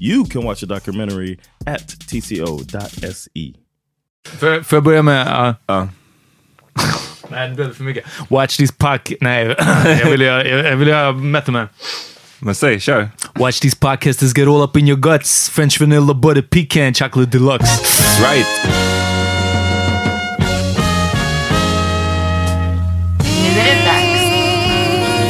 [0.00, 3.52] You can watch the documentary at tco.se.
[4.38, 5.54] Får, får jag börja med...
[5.70, 5.84] Uh,
[7.30, 8.04] Nej, det blev för mycket.
[8.28, 9.12] Watch this puck...
[9.20, 9.54] Nej,
[9.84, 11.68] jag vill göra, jag vill göra Method Man.
[12.38, 13.08] Men säg, kör.
[13.34, 15.50] Watch these podcasters get all up in your guts.
[15.50, 17.66] French vanilla butter pecan chocolate deluxe.
[18.22, 18.46] Right.
[23.24, 24.20] Nu är det dags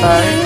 [0.00, 0.45] för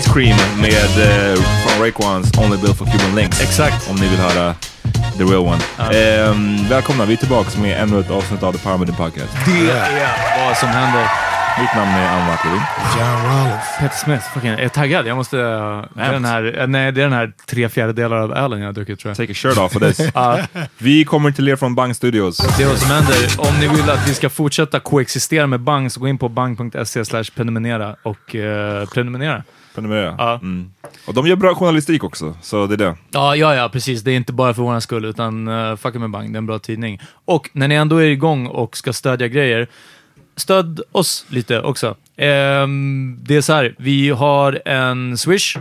[0.00, 3.42] Ice Cream med uh, från Raekwons Only Built for Cuban Links.
[3.42, 3.90] Exakt.
[3.90, 4.54] Om ni vill höra
[5.18, 5.58] the real one.
[5.78, 9.32] Ehm, välkomna, vi är tillbaka med ännu ett avsnitt av The Power Minute Podcast.
[9.46, 11.08] Det är vad som händer.
[11.60, 12.60] Mitt namn är Anna Macklevin.
[12.98, 13.64] John Rollins.
[13.78, 15.06] Peter Smith, fucking, jag är taggad.
[15.06, 15.36] Jag måste...
[15.36, 18.60] Uh, det, är den här, uh, nej, det är den här tre fjärdedelar av ölen
[18.60, 19.16] jag har druckit tror jag.
[19.16, 20.00] Take a shirt off for this.
[20.14, 20.38] Ja.
[20.78, 22.36] Vi kommer till er från Bang Studios.
[22.36, 23.16] Det är vad som händer.
[23.38, 27.04] Om ni vill att vi ska fortsätta koexistera med Bang så gå in på bang.se
[27.04, 29.42] slash prenumerera och uh, prenumerera.
[29.76, 30.14] Prenumerera.
[30.18, 30.34] Ja.
[30.34, 30.70] Mm.
[31.06, 32.96] Och de gör bra journalistik också, så det är det.
[33.10, 34.02] Ja, ja, ja, precis.
[34.02, 36.32] Det är inte bara för vår skull, utan uh, fucka med Bang.
[36.32, 37.00] Det är en bra tidning.
[37.24, 39.68] Och när ni ändå är igång och ska stödja grejer,
[40.36, 41.96] stöd oss lite också.
[42.16, 45.56] Ehm, det är så här, vi har en Swish.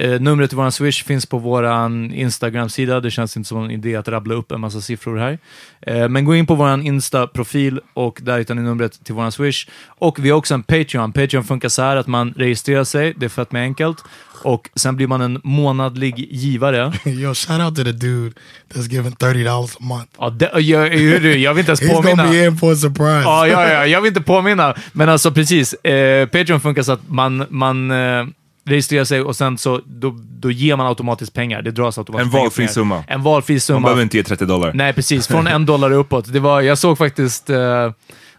[0.00, 1.66] Eh, numret till vår Swish finns på vår
[2.14, 3.00] Instagram-sida.
[3.00, 5.38] Det känns inte som en idé att rabbla upp en massa siffror här.
[5.80, 9.66] Eh, men gå in på vår Insta-profil och där hittar ni numret till vår Swish.
[9.86, 11.12] Och vi har också en Patreon.
[11.12, 14.04] Patreon funkar så här att man registrerar sig, det är fett med enkelt.
[14.42, 16.92] Och sen blir man en månadlig givare.
[17.04, 18.32] Yo, shout out to the dude
[18.74, 20.12] that's giving $30 a month.
[20.18, 20.94] Ja, det, jag,
[21.38, 22.22] jag, vill inte ens He's påminna.
[22.22, 23.22] gonna be in for a surprise.
[23.22, 24.74] Ja, ja, ja, jag vill inte påminna.
[24.92, 28.26] Men alltså precis, eh, Patreon funkar så att man, man eh,
[28.70, 31.62] registrerar sig och sen så då, då ger man automatiskt pengar.
[31.62, 32.68] Det dras automatiskt En pengar valfri er.
[32.68, 33.04] summa.
[33.08, 33.80] En valfri Man summa.
[33.80, 34.72] behöver inte ge 30 dollar.
[34.74, 35.26] Nej, precis.
[35.26, 36.32] Från en dollar uppåt.
[36.32, 37.50] Det var, jag såg faktiskt...
[37.50, 37.90] Eh,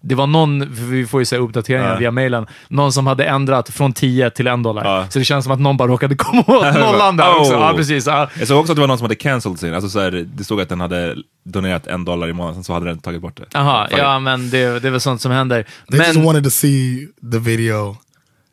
[0.03, 1.95] det var någon, vi får ju säga uppdateringar Ja.
[1.97, 4.85] via mailen, någon som hade ändrat från 10 till 1 dollar.
[4.85, 5.05] Ja.
[5.09, 7.53] Så det känns som att någon bara råkade komma åt nollan där också.
[7.53, 7.59] Oh.
[7.59, 8.07] Ja, precis.
[8.07, 8.29] Ja.
[8.39, 10.43] Jag såg också att det var någon som hade cancelled sin, alltså så här, det
[10.43, 13.37] stod att den hade donerat en dollar i månaden, sen så hade den tagit bort
[13.37, 13.45] det.
[13.53, 15.65] Jaha, ja men det, det är väl sånt som händer.
[15.91, 17.97] They just Men, wanted to see the video.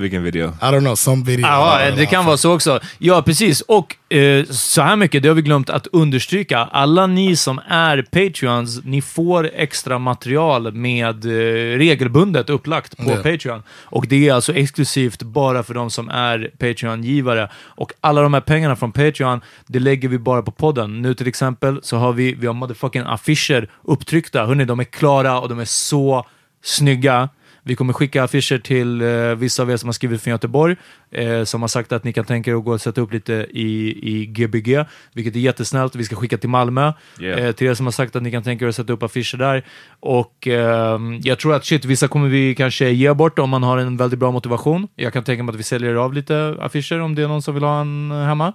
[0.01, 0.49] Vilken video?
[0.49, 1.47] I don't know, some video.
[1.47, 2.81] I ja, det kan vara så också.
[2.99, 3.61] Ja, precis.
[3.61, 6.59] Och eh, så här mycket, det har vi glömt att understryka.
[6.59, 13.17] Alla ni som är Patreons, ni får extra material med eh, regelbundet upplagt på Ja.
[13.17, 13.63] Patreon.
[13.71, 17.49] Och det är alltså exklusivt bara för de som är Patreon-givare.
[17.57, 21.03] Och alla de här pengarna från Patreon, det lägger vi bara på podden.
[21.03, 24.47] Nu till exempel så har vi, vi har motherfucking affischer upptryckta.
[24.47, 26.27] Hörni, de är klara och de är så
[26.63, 27.29] snygga.
[27.69, 30.77] Vi kommer skicka affischer till eh, vissa av er som har skrivit från Göteborg,
[31.11, 33.33] eh, som har sagt att ni kan tänka er att gå och sätta upp lite
[33.51, 34.85] i, i Gbg,
[35.15, 35.97] vilket är jättesnällt.
[35.97, 37.41] Vi ska skicka till Malmö, Yeah.
[37.41, 39.39] eh, till er som har sagt att ni kan tänka er att sätta upp affischer
[39.39, 39.65] där.
[40.01, 43.79] Och ehm, jag tror att shit, vissa kommer vi kanske ge bort om man har
[43.79, 44.89] en väldigt bra motivation.
[44.97, 47.55] Jag kan tänka mig att vi säljer av lite affischer om det är någon som
[47.55, 48.53] vill ha en eh, hemma.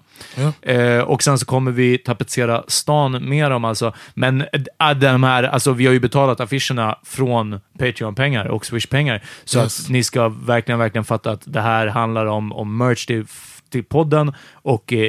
[0.61, 3.93] Eh, och sen så kommer vi tapetsera stan med dem alltså.
[4.13, 9.21] Men äh, de här, alltså vi har ju betalat affischerna från Patreon-pengar och Swish-pengar.
[9.45, 9.79] Så Yes.
[9.85, 13.25] att ni ska verkligen, verkligen fatta att det här handlar om, om merch till,
[13.69, 14.99] till podden och eh,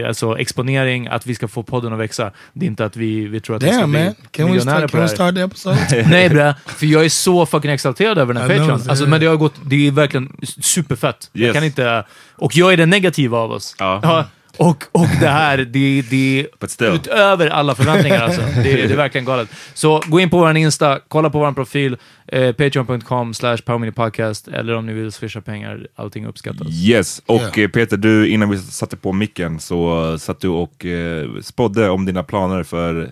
[0.00, 2.30] eh, alltså exponering, att vi ska få podden att växa.
[2.52, 4.52] Det är inte att vi, vi tror att vi ska Damn bli man, can we
[4.52, 5.76] miljonärer start, på can det we här.
[5.76, 6.02] start the?
[6.10, 8.90] Nej bre, för jag är så fucking exalterad över den här I know, Patreon.
[8.90, 11.30] Alltså, men det har gått, det är verkligen superfett.
[11.32, 11.54] Jag Yes.
[11.54, 12.04] kan inte,
[12.36, 13.76] och jag är den negativa av oss.
[13.78, 14.24] Ja.
[14.56, 18.40] Och, och det här, det, det är utöver alla förväntningar alltså.
[18.40, 19.48] Det, det är verkligen galet.
[19.74, 21.96] Så gå in på vår Insta, kolla på vår profil,
[22.26, 26.68] eh, patreon.com slash powerminipodcast, eller om ni vill swisha pengar, allting uppskattas.
[26.70, 27.58] Yes, och Yeah.
[27.58, 31.90] eh, Peter, du, innan vi satte på micken så uh, satt du och eh, spådde
[31.90, 33.10] om dina planer för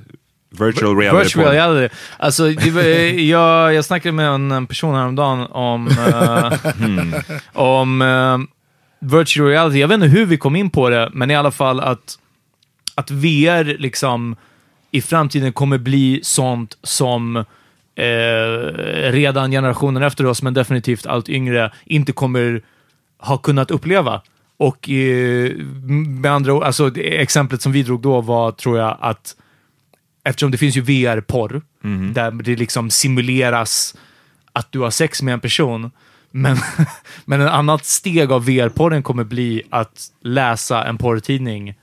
[0.58, 1.24] virtual reality.
[1.24, 1.94] Virtual reality.
[2.18, 2.82] Alltså, var,
[3.20, 6.52] jag, jag snackade med en, person häromdagen om, eh,
[7.62, 8.38] om eh,
[9.02, 9.78] virtual reality.
[9.78, 12.18] Jag vet inte hur vi kom in på det, men i alla fall att,
[12.94, 14.36] att VR liksom
[14.90, 17.42] i framtiden kommer bli sånt som eh,
[19.12, 22.62] redan generationen efter oss, men definitivt allt yngre, inte kommer
[23.18, 24.22] ha kunnat uppleva.
[24.56, 25.52] Och eh,
[26.22, 29.36] med andra ord, alltså exemplet som vi drog då var, tror jag, att
[30.24, 31.62] eftersom det finns ju VR-porr,
[32.12, 33.94] där det liksom simuleras
[34.52, 35.90] att du har sex med en person,
[36.32, 36.56] men,
[37.24, 41.74] men en annat steg av VR-porren kommer bli att läsa en porrtidning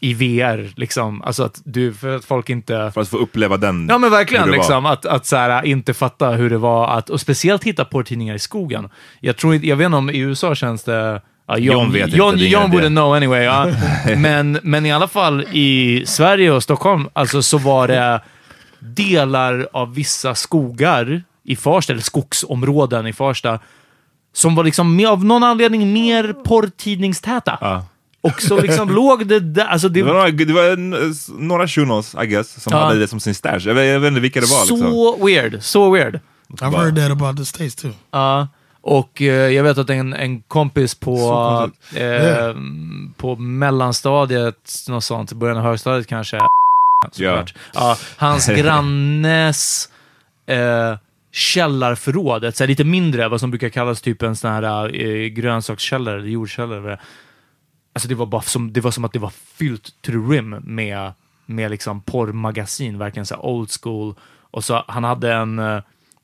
[0.00, 1.22] i VR, liksom.
[1.22, 2.90] Alltså att du, för att folk inte...
[2.94, 3.86] För att få uppleva den.
[3.90, 7.20] Ja men verkligen, liksom, att, att så här, inte fatta hur det var att, och
[7.20, 8.88] speciellt hitta porrtidningar i skogen.
[9.20, 11.22] Jag, tror, inte- jag vet inte om i USA känns det...
[11.46, 13.44] Ja, John, John vet inte, John, är John wouldn't know anyway.
[13.44, 13.66] Ja.
[14.16, 18.20] men, men i alla fall i Sverige och Stockholm, alltså så var det
[18.78, 23.58] delar av vissa skogar i Farsta, eller skogsområden i Farsta,
[24.32, 27.58] som var liksom med, av någon anledning mer porrtidningstäta.
[27.60, 27.84] Ja.
[28.20, 31.68] Och så liksom låg det där, alltså det Det var, några, det var en, några
[31.68, 32.84] shunos, I guess, som Ja.
[32.84, 33.58] hade det som sin stash.
[33.64, 34.64] Jag vet, jag vet inte vilka det var.
[34.66, 35.26] så Liksom.
[35.26, 36.20] weird, så weird.
[36.60, 37.90] I've heard that about the states too.
[38.10, 38.48] Ja,
[38.82, 41.98] och eh, jag vet att en, en kompis på, konstigt.
[42.00, 42.56] eh, Yeah.
[43.16, 46.38] på mellanstadiet, något sånt, början av högstadiet kanske,
[47.12, 47.54] såklart.
[47.74, 49.88] Ja, hans grannes
[51.30, 54.96] eh, källarförråd, ett så här lite mindre, vad som brukar kallas typ en sån här
[55.00, 56.98] eh, grönsakskällare, eller jordkällare.
[57.92, 60.50] Alltså det var, bara som, det var som att det var fyllt to the rim
[60.50, 61.12] med,
[61.46, 64.14] med liksom porrmagasin, verkligen så här old school.
[64.50, 65.82] Och så han hade en, eh,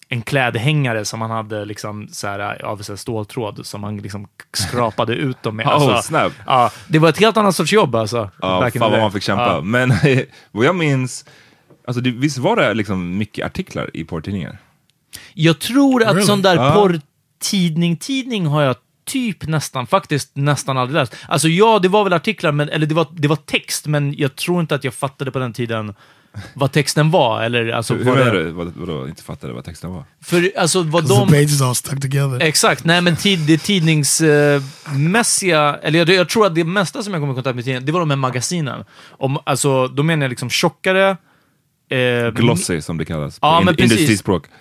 [0.08, 4.26] en klädhängare som han hade liksom så här, av så här ståltråd som han liksom
[4.52, 5.66] skrapade ut dem med.
[5.66, 6.32] Oh, Alltså, snap.
[6.46, 8.30] Ja, det var ett helt annat sorts jobb alltså.
[8.42, 9.46] Ja, fan vad man fick kämpa.
[9.46, 9.60] Ja.
[9.60, 9.92] Men
[10.52, 11.24] vad jag minns,
[11.86, 14.58] alltså det, visst var det liksom mycket artiklar i porrtidningar?
[15.34, 16.26] Jag tror att Really?
[16.26, 16.72] sån där Ja.
[16.74, 21.14] porrtidning, tidning har jag typ nästan, faktiskt nästan aldrig läst.
[21.28, 24.36] Alltså ja, det var väl artiklar, men, eller det var, det var text, men jag
[24.36, 25.94] tror inte att jag fattade på den tiden
[26.54, 27.42] vad texten var.
[27.42, 28.50] Eller alltså, Hur vad menar det, du?
[28.50, 30.04] Vad, vadå, inte fattade vad texten var?
[30.22, 31.28] För alltså vad de...
[31.28, 32.42] the pages all stuck together.
[32.42, 37.22] Exakt, nej men tid, det tidningsmässiga, eller jag, jag tror att det mesta som jag
[37.22, 38.84] kom i kontakt med tidningen, det var de här magasinen.
[39.10, 41.16] Om, alltså, då menar jag liksom tjockare,
[41.88, 43.92] eh, Glossy som det kallas Ja, på men in, precis.
[43.92, 44.46] industrispråk.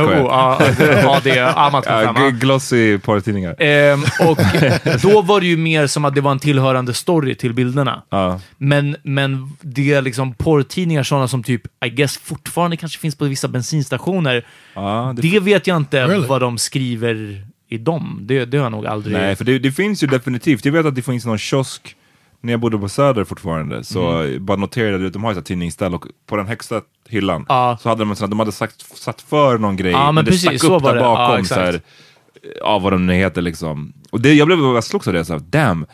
[0.00, 3.54] Oh, ja, ja, det är Amat Ja, ja, g- glossy porrtidningar.
[3.62, 4.38] Ehm, och
[5.02, 8.02] då var det ju mer som att det var en tillhörande story till bilderna.
[8.10, 8.40] Ja.
[8.58, 13.24] Men, men det är liksom porrtidningar, sådana som typ, I guess fortfarande kanske finns på
[13.24, 14.46] vissa bensinstationer.
[14.74, 16.26] Ja, det, Det vet jag inte Really?
[16.26, 18.18] vad de skriver i dem.
[18.22, 19.16] Det, det har jag nog aldrig...
[19.16, 20.64] nej, för det, det finns ju definitivt.
[20.64, 21.96] Jag vet att det finns någon kiosk
[22.40, 24.44] när jag bodde på Söder fortfarande så Mm.
[24.46, 27.78] bara noterade jag att de har ett tidningsställ och på den högsta hyllan Ja.
[27.82, 30.30] så hade de, här- de hade sagt, satt för någon grej, Ja, men men det
[30.30, 31.00] precis, stack upp där det.
[31.00, 31.54] Bakom exakt.
[31.60, 31.80] så här,
[32.60, 33.92] ja vad de nu heter liksom.
[34.10, 35.86] Och det, jag blev jag slogs av det, så här, damn,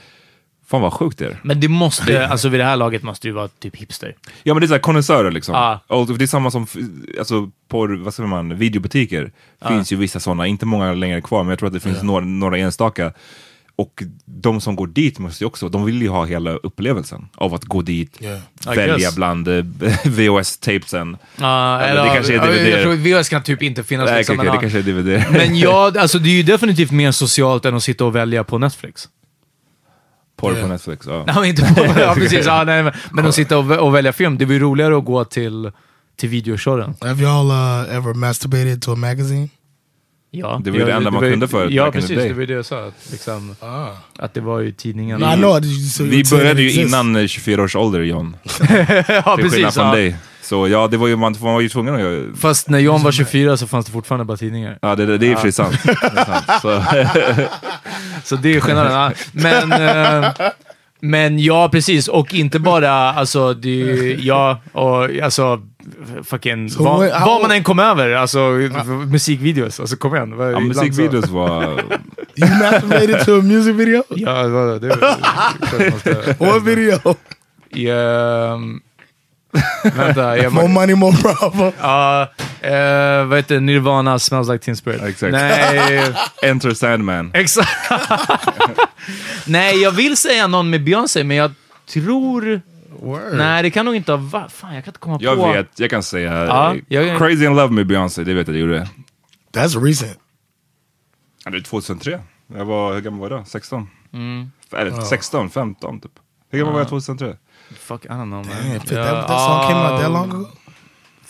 [0.67, 1.41] fan vad sjukt det är.
[1.45, 4.15] Men det måste, alltså vid det här laget måste ju vara typ hipster.
[4.43, 5.55] Ja men det är såhär konnässörer liksom.
[5.55, 5.81] Ja.
[5.87, 6.67] Och det är samma som,
[7.19, 9.33] alltså på, vad säger man, videobutiker
[9.69, 12.25] finns ju vissa sådana, inte många längre kvar, men jag tror att det finns några,
[12.25, 13.13] några enstaka.
[13.79, 17.55] Och de som går dit måste ju också, de vill ju ha hela upplevelsen av
[17.55, 18.41] att gå dit, Yeah.
[18.67, 19.17] Välja guess.
[19.17, 19.55] bland eh,
[20.05, 21.17] VHS-tapesen.
[21.37, 22.69] Ja, Eller det kanske är DVD.
[22.69, 24.07] Jag tror VHS kan typ inte finnas.
[24.11, 25.25] Nej, liksom, men, det kanske är DVD.
[25.33, 28.59] men ja, alltså det är ju definitivt mer socialt än att sitta och välja på
[28.59, 29.09] Netflix.
[30.37, 30.69] Porr på Yeah.
[30.69, 31.25] Netflix, ja.
[31.27, 32.47] Nej, men inte på, ja, precis.
[32.47, 35.25] Ja, nej, men, men att sitta och, och välja film, det blir roligare att gå
[35.25, 35.71] till,
[36.17, 36.95] till videokörren.
[37.01, 37.51] Have y'all
[37.87, 39.49] uh, ever masturbated to a magazine?
[40.39, 42.09] Ja, Det var ju det enda man ju- kunde förut, Ja, precis.
[42.11, 42.87] Det var ju det jag sa.
[42.87, 43.87] Att, liksom, Ah.
[44.19, 45.21] att det var ju tidningen.
[45.21, 45.59] No, I know.
[45.65, 49.75] it- so Vi började ju innan eh, 24 års ålder John, ja, till skillnad precis.
[49.75, 49.95] från Ja.
[49.95, 50.17] dig.
[50.43, 53.03] Så ja, det var ju, man, man var ju tvungen att göra Fast när John
[53.03, 54.79] var 24 så fanns det fortfarande bara tidningar.
[54.83, 55.77] Ja, det, det, det är för sig sant.
[56.63, 56.83] Så,
[58.25, 58.93] Så det är skillnaden.
[58.93, 59.13] Ja.
[59.33, 60.31] Men, eh,
[61.11, 62.09] men ja, precis.
[62.09, 65.61] Och inte bara, alltså, det, är ju- ja, och alltså,
[66.25, 68.39] fucking, Så vad, how- vad man än kom över, alltså
[69.07, 70.35] musikvideos, alltså kom igen.
[70.39, 71.63] Ja, ibland så- musikvideos var...
[72.39, 74.03] You masturbated to a music video?
[74.09, 74.89] Ja, det var det.
[74.89, 77.15] var- man ska- What video?
[77.71, 78.81] Ja, ehm,
[79.97, 81.73] vänta, jag More money, more problem.
[81.81, 82.23] Ja,
[82.61, 83.61] eh, vad heter?
[83.61, 85.03] Nirvana Smells Like Teen Spirit.
[85.03, 85.33] Exakt.
[85.33, 86.03] Nej,
[86.43, 87.31] Enter Sandman.
[87.35, 87.71] exakt.
[89.47, 91.53] Nej, jag vill säga någon med Beyoncé, men jag
[91.89, 92.61] tror...
[93.01, 93.21] Word.
[93.33, 94.53] Nej, det kan nog inte ha varit...
[94.53, 95.53] Fan, jag kan inte komma Jag på...
[95.53, 98.61] vet, jag kan säga eh, jag- Crazy in Love med Beyoncé, det vet jag, det
[98.61, 98.89] gjorde det.
[99.61, 100.19] That's recent.
[101.45, 102.21] Ja, det är 2003.
[102.55, 103.45] Jag var, hur gammal var jag då?
[103.45, 103.89] 16?
[104.13, 104.51] Mm.
[104.77, 106.11] Eller 16, 15 typ.
[106.51, 107.37] Hur gammal var jag 2003?
[107.75, 108.81] Fuck, I don't know man.
[108.87, 110.49] Damn, that, that, song came out that long ago?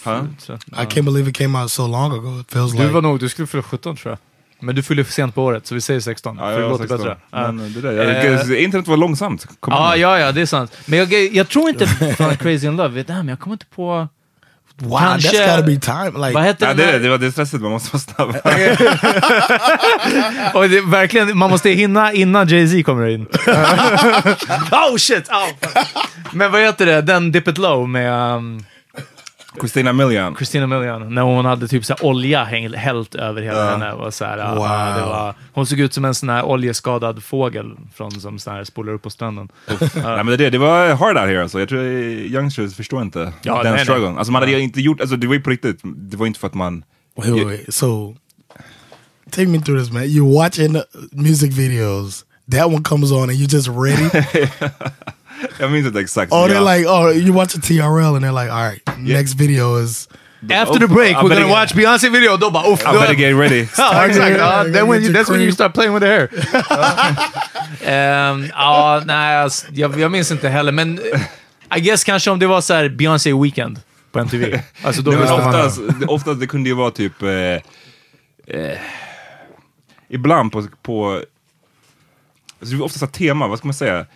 [0.05, 0.27] Huh?
[0.73, 2.41] I can't believe it came out so long ago.
[2.41, 2.93] It feels Du like...
[2.93, 4.19] var nog, du skulle fylla 17 tror jag.
[4.61, 6.37] Men du fyller sent på året, så vi säger 16.
[6.37, 6.99] Ja, för det låter 16.
[6.99, 7.19] bättre.
[7.31, 9.47] Men det där, jag, Eh, internet var långsamt.
[9.61, 10.77] Kom ja, ja, det är sant.
[10.87, 14.09] Men jag, jag tror inte fan Crazy in Love, damn, jag kommer inte på...
[14.83, 16.11] wow, kanske- that's gotta be time.
[16.27, 17.01] Like, Vad hette Ja, det, är det, där?
[17.01, 18.29] det var det är stressigt, man måste vara snabb.
[20.55, 23.27] Och det, verkligen, man måste hinna innan Jay-Z kommer in.
[24.73, 25.29] oh shit!
[25.29, 25.49] Oh.
[26.33, 27.03] Men vad heter det?
[27.03, 28.65] Den Dip It Low med um,
[29.59, 30.35] Christina Milian.
[30.37, 31.15] Christina Milian.
[31.15, 33.71] När hon hade typ så olja häng, hällt över hela Ja.
[33.71, 33.93] henne.
[33.93, 35.03] Och så här, ja, Wow.
[35.03, 38.65] det var, hon såg ut som en sån här oljeskadad fågel från, som så här
[38.65, 39.49] spolar upp på stranden.
[39.69, 41.59] Nej, men det, är det, det var hard out here alltså.
[41.59, 43.85] Jag tror youngsters förstår inte Ja, den nej, nej.
[43.85, 44.19] strugglen.
[44.19, 46.47] Alltså man hade inte gjort, alltså det var ju på riktigt, det var inte för
[46.47, 46.85] att man...
[47.17, 47.75] Wait, wait, wait.
[47.75, 48.17] So,
[49.31, 50.03] take me through this, man.
[50.03, 50.77] You're watching
[51.13, 52.25] music videos.
[52.53, 54.11] That one comes on, and you're just ready.
[55.59, 56.33] Jag minns inte exakt.
[56.33, 59.77] oh, they're like, oh, you watch a TRL, and they're like, all right, next video
[59.83, 60.09] is.
[60.51, 62.37] After the break, I we're gonna get- watch Beyoncé video.
[62.37, 62.81] Då bara, uff.
[62.81, 63.69] I better get ready.
[63.79, 64.37] Ja, exakt.
[64.39, 66.29] Ja, then when you, that's when you start playing with the hair.
[67.85, 72.39] Ehm, Ja, nej, alltså, jag, jag minns inte heller, men eh, I guess kanske om
[72.39, 73.81] det var så här Beyoncé Weekend
[74.13, 74.61] på MTV.
[74.83, 77.23] Alltså då Nej, oftast, det, oftast det kunde ju vara typ...
[77.23, 77.31] Eh,
[78.61, 78.79] eh,
[80.09, 80.67] ibland på...
[80.83, 81.23] på
[82.61, 84.07] alltså det var ofta så här tema, vad ska man säga?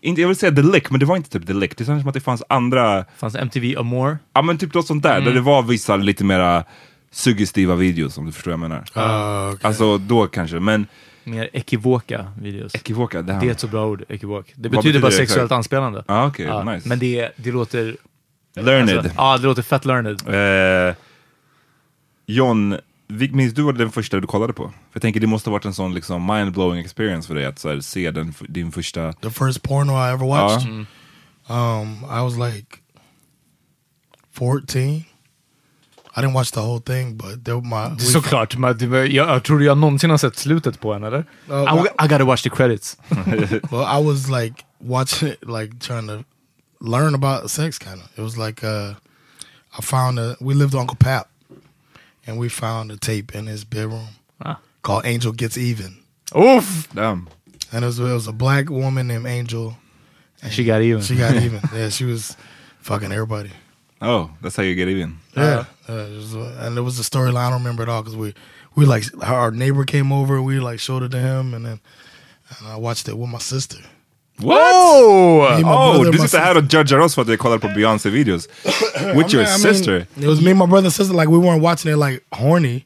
[0.00, 1.76] Inte, jag vill säga the lick, men det var inte typ the lick.
[1.76, 3.04] Det känns som att det fanns andra...
[3.16, 4.18] Fanns MTV Amore?
[4.32, 5.24] Ja men typ något sånt där, Mm.
[5.24, 6.64] där det var vissa lite mera
[7.10, 9.46] suggestiva videos om du förstår vad jag menar.
[9.48, 9.68] Uh, okay.
[9.68, 10.86] Alltså då kanske, men
[11.24, 12.74] Mer ekivoka videos.
[12.74, 14.52] ekivoka, det Det är ett så bra ord, ekivok.
[14.54, 16.04] Det Vad betyder bara betyder det sexuellt anspelande.
[16.08, 16.88] Ja okej, Ja, nice.
[16.88, 17.96] Men det, det låter...
[18.56, 18.98] Learned.
[18.98, 20.88] Alltså, ja, det låter fett learned.
[20.88, 20.94] Eh,
[22.26, 22.76] John,
[23.08, 24.62] minns du den första du kollade på?
[24.68, 27.58] För jag tänker det måste ha varit en sån liksom mind-blowing experience för dig att
[27.58, 29.12] så här, se den, f- din första...
[29.12, 30.86] the first porno I ever watched.
[31.48, 31.80] Ja.
[31.80, 32.76] Um, I was like
[34.32, 35.04] 14.
[36.16, 37.88] I didn't watch the whole thing, but they were my.
[37.96, 41.24] we- Såklart, jag, jag tror jag någonsin har sett slutet på den, eller?
[41.48, 42.96] Ja, I, I gotta watch the credits.
[43.70, 46.24] Well, I was like watching it, like trying to
[46.80, 47.78] learn about sex.
[47.78, 48.18] Kind of.
[48.18, 48.94] It was like uh,
[49.78, 50.36] I found a.
[50.40, 51.26] We lived with Uncle Pap,
[52.26, 54.08] and we found a tape in his bedroom
[54.44, 54.58] Ah.
[54.82, 55.98] called "Angel Gets Even,"
[56.36, 57.28] Oof, Damn.
[57.72, 59.76] and it was, it was a black woman named Angel.
[60.42, 61.02] And she got even.
[61.02, 61.60] She got even.
[61.74, 62.36] Yeah, she was
[62.80, 63.50] fucking everybody.
[64.02, 65.18] Oh, that's how you get even.
[65.36, 67.36] Yeah, uh, it was, and it was a storyline.
[67.46, 68.34] I don't remember it all because we
[68.74, 70.42] we like our neighbor came over.
[70.42, 71.80] We like showed it to him, and then
[72.58, 73.78] and I watched it with my sister.
[74.36, 74.56] What?
[74.56, 78.48] Me, Oh, brother, du sitter här och judgar oss för att vi kollar på Beyoncé-videos.
[79.14, 80.06] With your I mean, sister.
[80.16, 81.14] it was me and my brother and sister.
[81.14, 82.84] Like we weren't watching it like horny.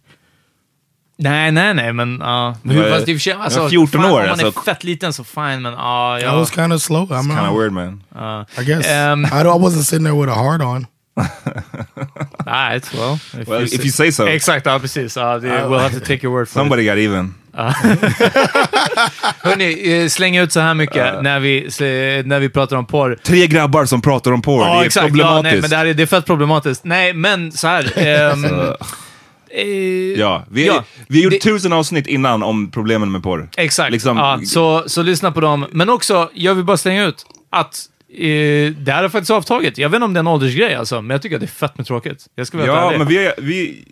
[1.21, 2.57] Nej, nej, nej, men ja.
[2.63, 4.31] Du var- Fast i och för sig, alltså, du var 14 fan, år, Om man
[4.31, 4.47] alltså.
[4.47, 6.19] är fett liten så fine, men ja.
[6.19, 6.37] I ja.
[6.37, 7.13] was kind of slow.
[7.13, 8.03] I'm Kind of weird man.
[8.61, 10.87] I guess Um, I, don't- I wasn't sitting there with a heart on.
[12.47, 13.19] Right, well.
[13.43, 14.27] If, Well, if you say so.
[14.27, 15.17] Exakt, ja precis.
[15.17, 16.89] Ja, det, we'll have to take your word for Somebody it.
[16.89, 17.35] got even.
[19.43, 23.19] Hörni, eh, släng ut så här mycket när, vi, eh, när vi pratar om porr.
[23.23, 24.63] Tre grabbar som pratar om porr.
[24.67, 25.05] Ja, det är exakt.
[25.05, 25.53] Ja, problematiskt.
[25.53, 26.85] nej, men det, här är, det är fett problematiskt.
[26.85, 27.93] Nej, men så här.
[27.97, 29.65] ehm, eh,
[30.21, 33.49] Ja, vi, Ja, vi gjorde det- tusen avsnitt innan om problemen med porr.
[33.57, 33.93] Exakt.
[33.93, 35.67] Liksom, ja, så, så lyssna på dem.
[35.73, 39.79] Men också, jag vill bara slänga ut att eh, det här är faktiskt avtaget.
[39.79, 41.49] Jag vet inte om det är en åldersgrej alltså, men jag tycker att det är
[41.49, 42.27] fett med tråkigt.
[42.35, 42.99] Jag ska vara ja ärlig.
[42.99, 43.85] men vi, vi,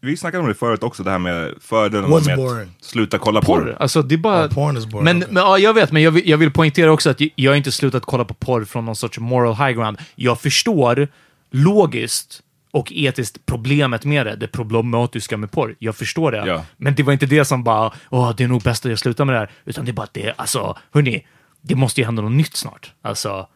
[0.00, 2.68] vi snackade om det förut också, det här med fördelarna What's med boring?
[2.78, 3.60] att sluta kolla porr.
[3.60, 3.76] porr.
[3.80, 4.46] Alltså, det är bara...
[4.46, 5.28] Oh, porn is boring, Men, okay.
[5.32, 7.56] men ja, jag vet, men jag vill, jag vill poängtera också att jag, jag har
[7.56, 9.98] inte slutat kolla på porr från någon sorts moral high ground.
[10.14, 11.08] Jag förstår
[11.50, 15.74] logiskt och etiskt problemet med det, det problematiska med porr.
[15.78, 16.46] Jag förstår det.
[16.46, 16.64] Ja.
[16.76, 19.24] Men det var inte det som bara, åh, det är nog bäst att jag slutar
[19.24, 19.50] med det här.
[19.64, 21.26] Utan det är bara att det, alltså, hörni,
[21.66, 22.92] det måste ju hända något nytt snart.
[23.02, 23.46] Alltså,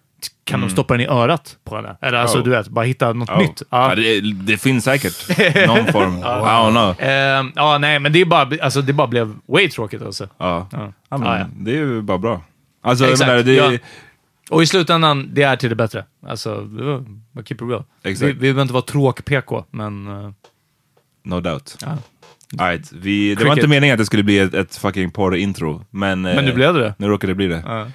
[0.45, 1.97] kan de stoppa den i örat på henne?
[2.03, 2.45] Eller alltså, Oh.
[2.45, 3.39] du vet, bara hitta något Oh.
[3.39, 3.63] nytt.
[3.71, 3.95] Ja.
[3.95, 5.29] det, det finns säkert
[5.69, 6.19] någon form.
[6.19, 6.95] I don't know.
[7.09, 10.29] Ehm, ja, nej, men det, är bara, alltså, det bara blev way tråkigt alltså.
[10.39, 10.69] Ja.
[10.73, 10.93] Ja.
[11.09, 11.47] Ja, men Ja, ja.
[11.53, 12.43] Det är ju bara bra.
[12.83, 13.79] Alltså, Exakt, menar, det, ja.
[14.51, 16.05] Och i slutändan, det är till det bättre.
[16.27, 16.69] Alltså,
[17.45, 17.85] keep it real.
[18.03, 18.23] Exakt.
[18.29, 20.07] Vi, vi behöver inte vara tråk-PK, men...
[20.25, 20.31] eh,
[21.25, 21.77] no doubt.
[22.59, 22.93] All right.
[22.93, 25.85] vi, det var inte meningen att det skulle bli ett, ett fucking porr-intro.
[25.91, 26.95] Men, Men nu eh, blev det.
[26.99, 27.63] Nu råkade det bli det.
[27.67, 27.87] Ja.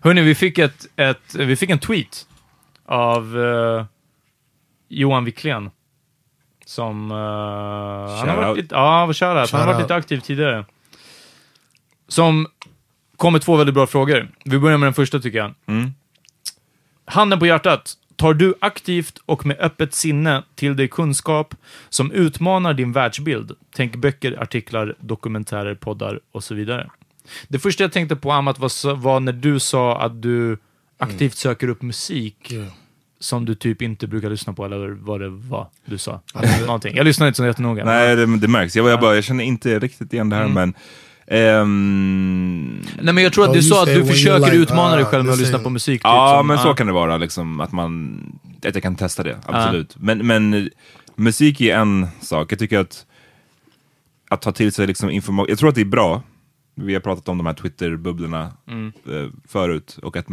[0.00, 2.26] Hörni, vi fick, ett, ett, vi fick en tweet
[2.86, 3.84] av eh,
[4.88, 5.70] Johan Wiklén.
[6.66, 7.10] Som...
[7.10, 8.56] Uh, han har Shout varit out.
[8.56, 9.20] lite, ja, shoutout.
[9.20, 9.82] Han har Shout varit out.
[9.82, 10.64] lite aktiv tidigare.
[12.08, 12.46] Som
[13.16, 14.28] kom med två väldigt bra frågor.
[14.44, 15.54] Vi börjar med den första tycker jag.
[15.66, 15.94] Mm.
[17.04, 17.94] Handen på hjärtat.
[18.16, 21.54] Tar du aktivt och med öppet sinne till dig kunskap
[21.88, 23.52] som utmanar din världsbild?
[23.76, 26.90] Tänk böcker, artiklar, dokumentärer, poddar och så vidare.
[27.48, 30.58] Det första jag tänkte på, Amat, var, var när du sa att du
[30.98, 32.68] aktivt söker upp musik Yeah.
[33.18, 36.20] som du typ inte brukar lyssna på, eller vad det var du sa.
[36.66, 36.96] Någonting.
[36.96, 37.84] Jag lyssnade inte så jättenoga.
[37.84, 38.76] Nej, det, det märks.
[38.76, 40.54] Jag, jag, bara, jag känner inte riktigt igen det här, Mm.
[40.54, 40.74] men...
[41.26, 45.24] ehm, Nej, men jag tror att du sa att du försöker like, utmana dig själv
[45.24, 46.00] med att lyssna på musik.
[46.00, 47.16] Typ, Ja, som, men så kan det vara.
[47.16, 48.20] Liksom, att, man,
[48.66, 49.96] att jag kan testa det, absolut.
[49.98, 50.70] Men, men
[51.16, 52.52] musik är en sak.
[52.52, 53.06] Jag tycker att
[54.28, 55.46] att ta till sig liksom information.
[55.48, 56.22] Jag tror att det är bra.
[56.74, 58.92] Vi har pratat om de här Twitter-bubblorna Mm.
[59.08, 59.98] eh, förut.
[60.02, 60.26] Och att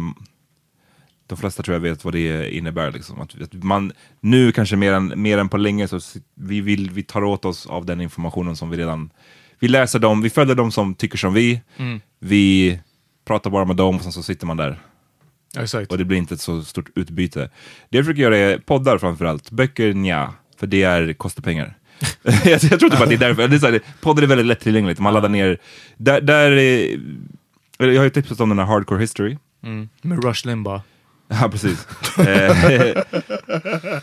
[1.26, 2.92] de flesta tror jag vet vad det innebär.
[2.92, 3.20] Liksom.
[3.20, 6.00] Att, att man, nu kanske mer än, mer än på länge så
[6.34, 9.10] vi, vill, vi tar åt oss av den informationen som vi redan...
[9.62, 11.60] Vi läser dem, vi följer dem som tycker som vi.
[11.76, 12.00] Mm.
[12.18, 12.78] Vi
[13.24, 14.78] pratar bara med dem och sen så sitter man där.
[15.58, 15.92] Exakt.
[15.92, 17.50] Och det blir inte ett så stort utbyte.
[17.88, 19.50] Det jag försöker göra är poddar framförallt.
[19.50, 20.34] Böcker, nja.
[20.56, 21.74] För det är, kostar pengar.
[22.44, 23.48] jag, tror typ att det är därför.
[23.48, 25.00] Det är så här, poddar är väldigt lättillgängligt.
[25.00, 25.58] Man laddar ner.
[25.96, 27.00] Där, där är,
[27.78, 29.38] jag har ju tipsat om den här Hardcore History.
[29.62, 29.88] Mm.
[30.02, 30.82] Med Rush Limbaugh.
[31.40, 31.86] Ja, precis.
[32.18, 33.02] Eh,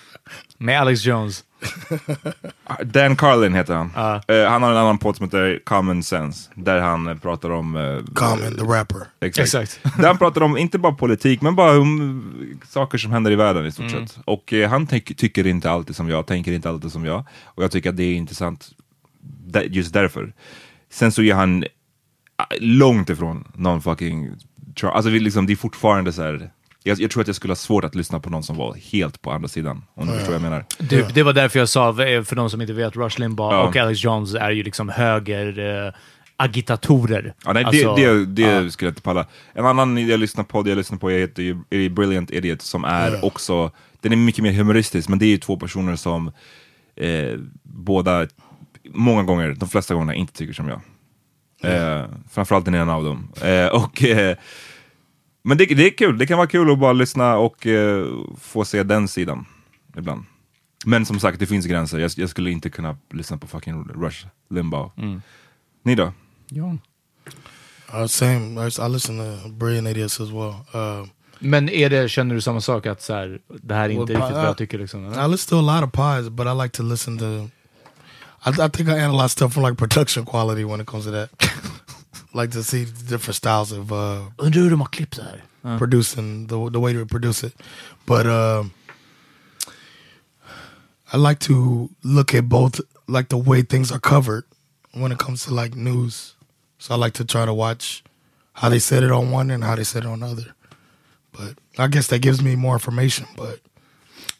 [0.57, 1.43] Med Alex Jones.
[2.83, 3.91] Dan Carlin heter han.
[3.95, 4.21] Ja.
[4.27, 6.49] Eh, han har en annan podd som heter Common Sense.
[6.55, 7.75] Där han eh, pratar om...
[7.75, 8.97] eh, Common, the rapper.
[9.21, 9.45] Exakt.
[9.45, 9.97] Exakt.
[9.97, 13.65] Där han pratar om, inte bara politik, men bara om saker som händer i världen
[13.65, 14.17] i stort sett.
[14.25, 17.25] Och han tycker inte alltid som jag, tänker inte alltid som jag.
[17.45, 18.69] Och jag tycker att det är intressant
[19.69, 20.33] just därför.
[20.91, 21.63] Sen så är han
[22.35, 24.29] ah, långt ifrån någon fucking...
[24.83, 26.51] Alltså liksom, det är fortfarande så här.
[26.83, 29.21] Jag, jag tror att jag skulle ha svårt att lyssna på någon som var helt
[29.21, 29.83] på andra sidan.
[29.93, 30.65] Om du förstår vad jag menar.
[30.77, 33.61] Det, det var därför jag sa, eh, för de som inte vet, Rush Limbaugh Ja.
[33.67, 35.93] och Alex Jones är ju liksom höger eh,
[36.37, 37.33] agitatorer.
[37.45, 38.69] Ja, nej, Alltså, det det, det ja.
[38.69, 39.25] skulle jag inte palla.
[39.53, 42.83] En annan jag lyssnar på, det jag lyssnar på heter ju är Brilliant Idiot som
[42.85, 43.19] är Ja.
[43.21, 46.31] också, den är mycket mer humoristisk, men det är ju två personer som
[46.95, 48.27] eh, båda,
[48.93, 50.81] många gånger, de flesta gånger inte tycker som jag.
[51.63, 53.31] Eh, framförallt den ena av dem.
[53.43, 54.37] Eh, och, eh,
[55.41, 58.07] men det, det är kul, det kan vara kul att bara lyssna och eh,
[58.41, 59.45] få se den sidan
[59.97, 60.23] ibland.
[60.85, 61.99] Men som sagt, det finns gränser.
[61.99, 64.91] Jag, jag skulle inte kunna lyssna på fucking Rush Limbaugh.
[65.83, 66.13] Ni då?
[66.49, 66.77] Ja.
[67.93, 68.67] Uh, same.
[68.67, 70.53] I, listen to Brilliant Idiots as well.
[70.75, 71.07] Uh,
[71.39, 74.21] Men är det, känner du samma sak, att så här, det här är inte Well,
[74.21, 74.79] riktigt uh, vad jag tycker?
[74.79, 75.25] Liksom, eller?
[75.25, 77.25] I listen to a lot of pods, but I like to listen to.
[78.45, 81.29] I, I think I analyze stuff from like production quality when it comes to that.
[82.33, 85.43] like to see different styles of uh, Undrar hur de har klippt det här?
[85.77, 87.53] producing the the way to produce it.
[88.05, 88.71] But um
[91.11, 94.43] I like to look at both, like the way things are covered
[94.93, 96.35] when it comes to like news.
[96.77, 98.03] So I like to try to watch
[98.53, 100.55] how they said it on one and how they said it on the other.
[101.31, 103.25] But I guess that gives me more information.
[103.35, 103.59] But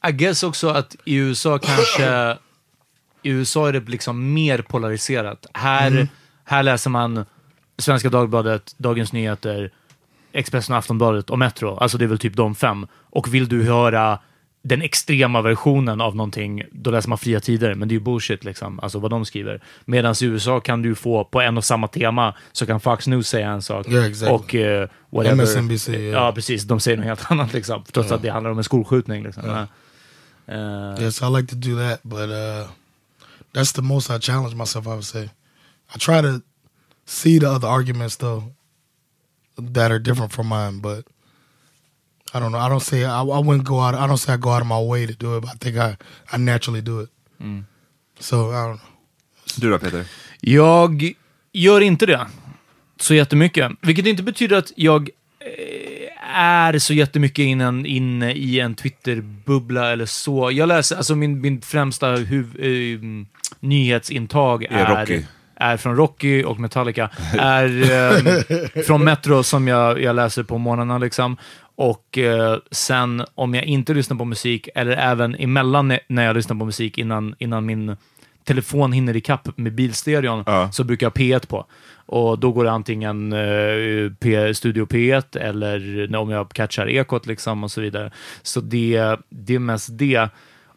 [0.04, 2.38] I guess också att i USA kanske...
[3.22, 5.46] I USA är det liksom mer polariserat.
[5.54, 6.08] Här,
[6.44, 7.26] här läser man
[7.80, 9.72] Svenska Dagbladet, Dagens Nyheter,
[10.34, 11.78] Expressen, Aftonbladet och Metro.
[11.78, 12.88] Alltså det är väl typ de fem.
[12.94, 14.20] Och vill du höra
[14.62, 18.44] den extrema versionen av någonting, då läser man Fria Tider, men det är ju bullshit
[18.44, 19.62] liksom, alltså vad de skriver.
[19.86, 23.28] Medan i USA kan du få, på en och samma tema, så kan Fox News
[23.28, 23.88] säga en sak.
[23.88, 24.36] Yeah, exactly.
[24.36, 25.36] Och eh, whatever.
[25.44, 26.34] MSNBC, Ja, yeah.
[26.34, 26.64] precis.
[26.64, 29.24] De säger något helt annat liksom, trots att det handlar om en skolskjutning.
[29.24, 29.46] Liksom.
[29.46, 29.66] Yeah.
[30.48, 32.68] Eh, Yes, I like to do that, but uh,
[33.54, 34.86] that's the most I challenge myself.
[34.86, 35.24] I would say,
[35.96, 36.40] I try to
[37.10, 38.44] see the other arguments though
[39.58, 41.06] that are different from mine, but
[42.34, 42.60] I don't know.
[42.60, 43.96] I don't say I, I wouldn't go out.
[43.96, 45.78] I don't say I go out of my way to do it, but I think
[45.78, 45.98] I
[46.32, 47.10] I naturally do it.
[48.20, 48.90] So I don't know.
[49.58, 50.06] Du då Peter?
[50.42, 51.14] Jag
[51.54, 52.28] gör inte det
[53.00, 53.72] så jättemycket.
[53.82, 60.06] Vilket inte betyder att jag eh, är så jättemycket inne, inne i en Twitter-bubbla eller
[60.06, 60.52] så.
[60.52, 63.00] Jag läser, alltså min, min främsta huv, eh,
[63.60, 65.24] nyhetsintag Är är, Rocky.
[65.60, 67.10] Är från Rocky och Metallica.
[67.40, 71.38] är eh, från Metro som jag, jag läser på morgnarna liksom.
[71.76, 76.56] Och eh, sen om jag inte lyssnar på musik, eller även emellan när- jag lyssnar
[76.58, 77.98] på musik innan, innan min
[78.44, 80.72] telefon hinner ikapp med bilstereon, Ja.
[80.72, 81.66] så brukar jag ha P1 på.
[82.06, 87.64] Och då går det antingen eh, P, Studio P1 eller om jag catchar ekot liksom
[87.64, 88.12] och så vidare.
[88.42, 90.30] Så det, det är mest det.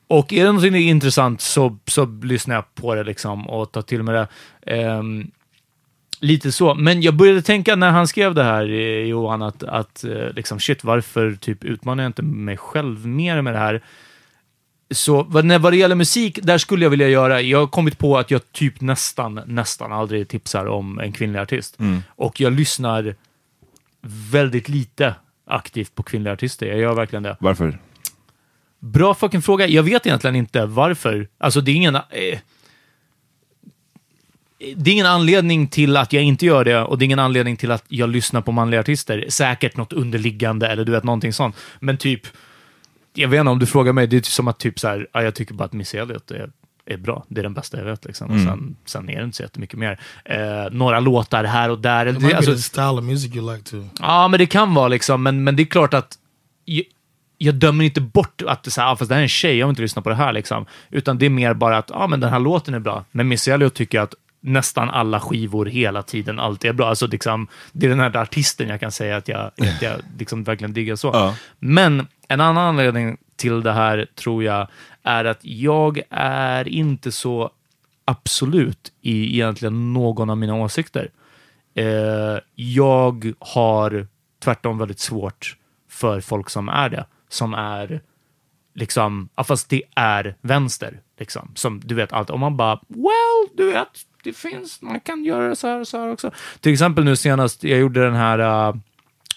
[0.06, 4.02] Och är det någonting intressant så, så lyssnar jag på det liksom och tar till
[4.02, 4.28] mig det.
[4.72, 5.30] Ehm,
[6.20, 6.74] lite så.
[6.74, 10.60] Men jag började tänka när han skrev det här, eh, Johan, att, att eh, liksom
[10.60, 13.82] shit, varför typ utmanar jag inte mig själv mer med det här?
[14.90, 17.98] Så vad, när, vad det gäller musik, där skulle jag vilja göra, jag har kommit
[17.98, 21.78] på att jag typ nästan, nästan aldrig tipsar om en kvinnlig artist.
[22.06, 23.14] Och jag lyssnar
[24.30, 25.14] väldigt lite
[25.46, 26.66] aktivt på kvinnliga artister.
[26.66, 27.36] Jag gör verkligen det.
[27.40, 27.78] Varför?
[28.82, 29.66] Bra fucking fråga.
[29.66, 31.28] Jag vet egentligen inte varför.
[31.38, 31.94] Alltså det är ingen...
[31.94, 32.38] Eh,
[34.76, 37.56] det är ingen anledning till att jag inte gör det och det är ingen anledning
[37.56, 39.26] till att jag lyssnar på manliga artister.
[39.28, 41.56] Säkert något underliggande eller du vet någonting sånt.
[41.80, 42.26] Men typ,
[43.14, 45.06] jag vet inte om du frågar mig, det är typ som att typ så här,
[45.12, 46.50] ja, jag tycker bara att Missy Elliott är,
[46.86, 47.24] är bra.
[47.28, 48.30] Det är den bästa jag vet liksom.
[48.30, 50.00] Och sen, sen är det inte så jättemycket mer.
[50.24, 52.06] Eh, några låtar här och där.
[52.06, 53.88] Det, alltså, style of music you like too.
[54.00, 56.18] Ja, men det kan vara liksom, men, men det är klart att
[57.44, 59.66] jag, dömer inte bort att så här, ah, fast det här är en tjej, jag
[59.66, 60.66] vill inte lyssna på det här liksom.
[60.90, 63.04] Utan det är mer bara att, ja men den här låten är bra.
[63.12, 66.88] Men Missy Elliott tycker att nästan alla skivor hela tiden alltid är bra.
[66.88, 70.44] Alltså liksom, det är den här artisten jag kan säga att jag, att jag liksom
[70.44, 71.10] verkligen diggar så.
[71.12, 71.34] Ja.
[71.58, 74.68] Men en annan anledning till det här tror jag
[75.02, 77.50] är att jag är inte så
[78.04, 81.10] absolut i egentligen någon av mina åsikter.
[81.74, 84.06] Eh, jag har
[84.44, 85.56] tvärtom väldigt svårt
[85.88, 87.04] för folk som är det.
[87.32, 88.00] Som är
[88.74, 91.00] liksom, ja, fast det är vänster.
[91.18, 91.52] Liksom.
[91.54, 92.30] Som du vet, allt.
[92.30, 93.88] Om man bara, well, du vet,
[94.24, 96.30] det finns, man kan göra det så här och så här också.
[96.60, 98.76] Till exempel nu senast, jag gjorde den här uh,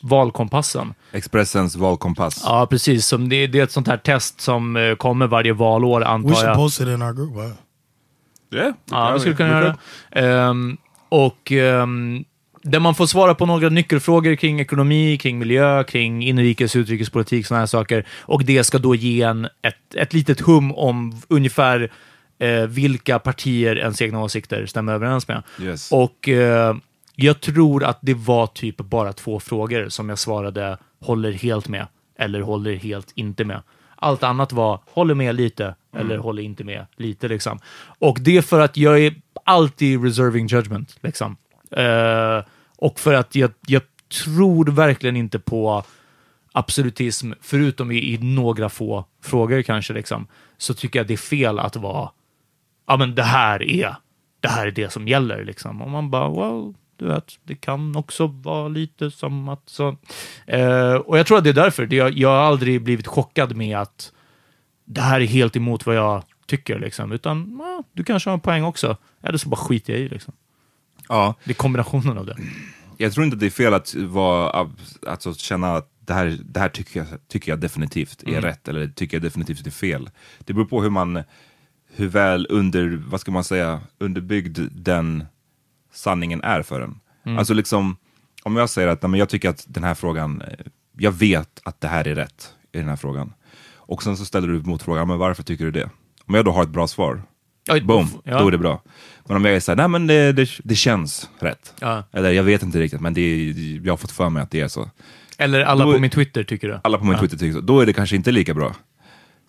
[0.02, 0.94] valkompassen.
[1.12, 2.42] Expressens valkompass.
[2.46, 3.08] Ja, precis.
[3.08, 6.30] Som det, det är ett sånt här test som eh, kommer varje valår, We antar
[6.34, 6.56] should jag.
[6.56, 7.36] post it in our group.
[7.36, 7.54] Wow.
[8.54, 9.78] Yeah, Ja, vi skulle kunna göra
[10.12, 10.20] det.
[10.22, 10.78] Ehm,
[11.10, 12.26] och ehm,
[12.66, 17.46] där man får svara på några nyckelfrågor kring ekonomi, kring miljö, kring inrikes och utrikespolitik,
[17.46, 18.06] sådana här saker.
[18.22, 21.92] Och det ska då ge en ett, ett litet hum om ungefär
[22.40, 25.44] eh, vilka partier ens egna åsikter stämmer överens med.
[25.62, 25.92] Yes.
[25.92, 26.76] Och eh,
[27.16, 31.88] jag tror att det var typ bara två frågor som jag svarade håller helt med
[32.20, 33.62] eller håller helt inte med.
[33.96, 37.60] Allt annat var håller med lite eller håller inte med lite liksom.
[38.00, 41.38] Och det är för att jag är alltid reserving judgment liksom.
[41.72, 42.44] Eh,
[42.86, 43.82] och för att jag, jag
[44.26, 45.84] tror verkligen inte på
[46.52, 51.60] absolutism, förutom i, i några få frågor kanske liksom, så tycker jag det är fel
[51.60, 52.10] att vara
[52.88, 53.96] ja men det här är
[54.40, 55.82] det här är det som gäller liksom.
[55.82, 59.98] Och man bara, well, du vet, det kan också vara lite som att så.
[60.48, 61.86] Eh, och jag tror att det är därför.
[61.86, 64.14] Det, jag, jag har aldrig blivit chockad med att
[64.86, 67.12] det här är helt emot vad jag tycker liksom.
[67.12, 68.98] Utan, ja, du kanske har en poäng också.
[69.24, 70.34] Eller så bara skiter jag i liksom.
[71.10, 72.38] Ja, Det är kombinationen av det.
[72.98, 74.70] jag tror inte det är fel att vara,
[75.08, 78.88] alltså, känna att det här, det här tycker, jag, tycker jag definitivt är rätt, eller
[78.88, 80.10] tycker jag definitivt är fel.
[80.40, 81.24] Det beror på hur man,
[81.96, 85.26] hur väl under, vad ska man säga, underbyggd den
[85.94, 87.00] sanningen är för en.
[87.38, 87.98] Alltså liksom,
[88.44, 90.48] om jag säger att men jag tycker att den här frågan, eh,
[90.98, 93.34] jag vet att det här är rätt i den här frågan.
[93.76, 95.90] Och sen så ställer du motfrågan, men varför tycker du det?
[96.26, 97.22] Om jag då har ett bra svar,
[97.70, 98.40] Oj, boom, ja.
[98.40, 98.82] då är det bra.
[99.26, 101.74] Men om jag är såhär, nej men det, det, det känns rätt.
[101.80, 102.04] Ja.
[102.12, 104.68] Eller jag vet inte riktigt, men det jag har fått för mig att det är
[104.68, 104.90] så.
[105.38, 106.82] Eller alla Då- på min Twitter tycker det.
[106.84, 107.20] Alla på min Ja.
[107.20, 107.62] Twitter tycker så.
[107.62, 108.76] Då är det kanske inte lika bra.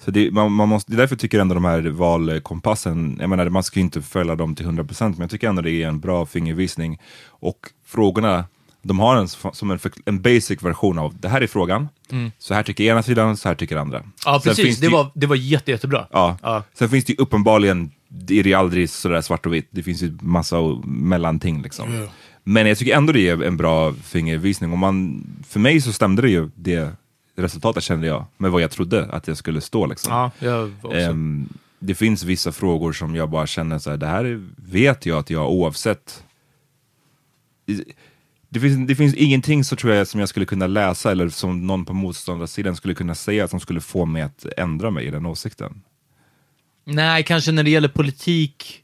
[0.05, 3.31] Så det, man, man måste, det är därför jag tycker ändå de här valkompassen, jag
[3.31, 5.89] menar man ska ju inte följa dem till 100% men jag tycker ändå det är
[5.89, 6.99] en bra fingervisning.
[7.27, 8.45] Och frågorna,
[8.87, 11.89] de har en, som en, en basic version av det här är frågan,
[12.39, 13.99] så här tycker ena sidan, så här tycker andra.
[13.99, 14.13] Mm.
[14.25, 14.79] Ja, Sen precis.
[14.79, 16.07] Det ju- var, det var jätte, jättebra.
[16.13, 16.39] Ja.
[16.43, 16.63] Ja.
[16.75, 19.69] Sen finns det ju uppenbarligen, det är det aldrig sådär svart och vitt.
[19.71, 21.95] Det finns ju massa mellanting liksom.
[21.95, 22.07] Ja.
[22.45, 24.73] Men jag tycker ändå det är en bra fingervisning.
[24.73, 26.91] Och man, för mig så stämde det ju, det
[27.37, 30.13] resultatet kände jag, med vad jag trodde att jag skulle stå liksom.
[30.13, 30.73] Ja, jag.
[31.03, 35.07] Ehm, det finns vissa frågor som jag bara känner så här, det här är- vet
[35.07, 36.25] jag att jag oavsett
[37.67, 37.85] i-
[38.49, 41.67] det finns, det finns ingenting så tror jag som jag skulle kunna läsa eller som
[41.67, 45.27] någon på motståndarsidan skulle kunna säga som skulle få mig att ändra mig i den
[45.27, 45.83] åsikten.
[46.85, 48.83] Nej, kanske när det gäller politik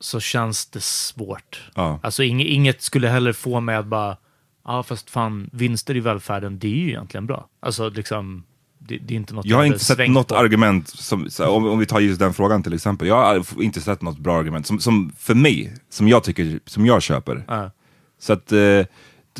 [0.00, 1.70] så känns det svårt.
[1.74, 2.00] Ja.
[2.02, 4.16] Alltså inget, skulle heller få mig att bara,
[4.64, 7.48] ja fast fan, vinster i välfärden, det är ju egentligen bra.
[7.60, 8.44] Alltså liksom,
[8.78, 10.36] det, det är inte något Jag har inte sett något på.
[10.36, 13.08] argument, som, om, om vi tar just den frågan till exempel.
[13.08, 16.86] Jag har inte sett något bra argument som, som för mig, som jag tycker, som
[16.86, 17.44] jag köper.
[17.48, 17.70] Ja.
[18.18, 18.86] Så att eh,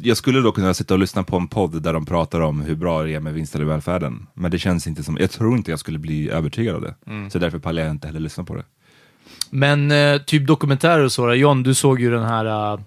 [0.03, 2.75] jag skulle då kunna sitta och lyssna på en podd där de pratar om hur
[2.75, 4.27] bra det är med vinster i välfärden.
[4.35, 6.95] Men det känns inte som, jag tror inte jag skulle bli övertygad av det.
[7.07, 7.31] Mm.
[7.31, 8.65] Så därför pallar jag inte heller lyssna på det.
[9.51, 11.35] Men eh, typ dokumentärer och så, då.
[11.35, 12.81] John, du såg ju den här uh,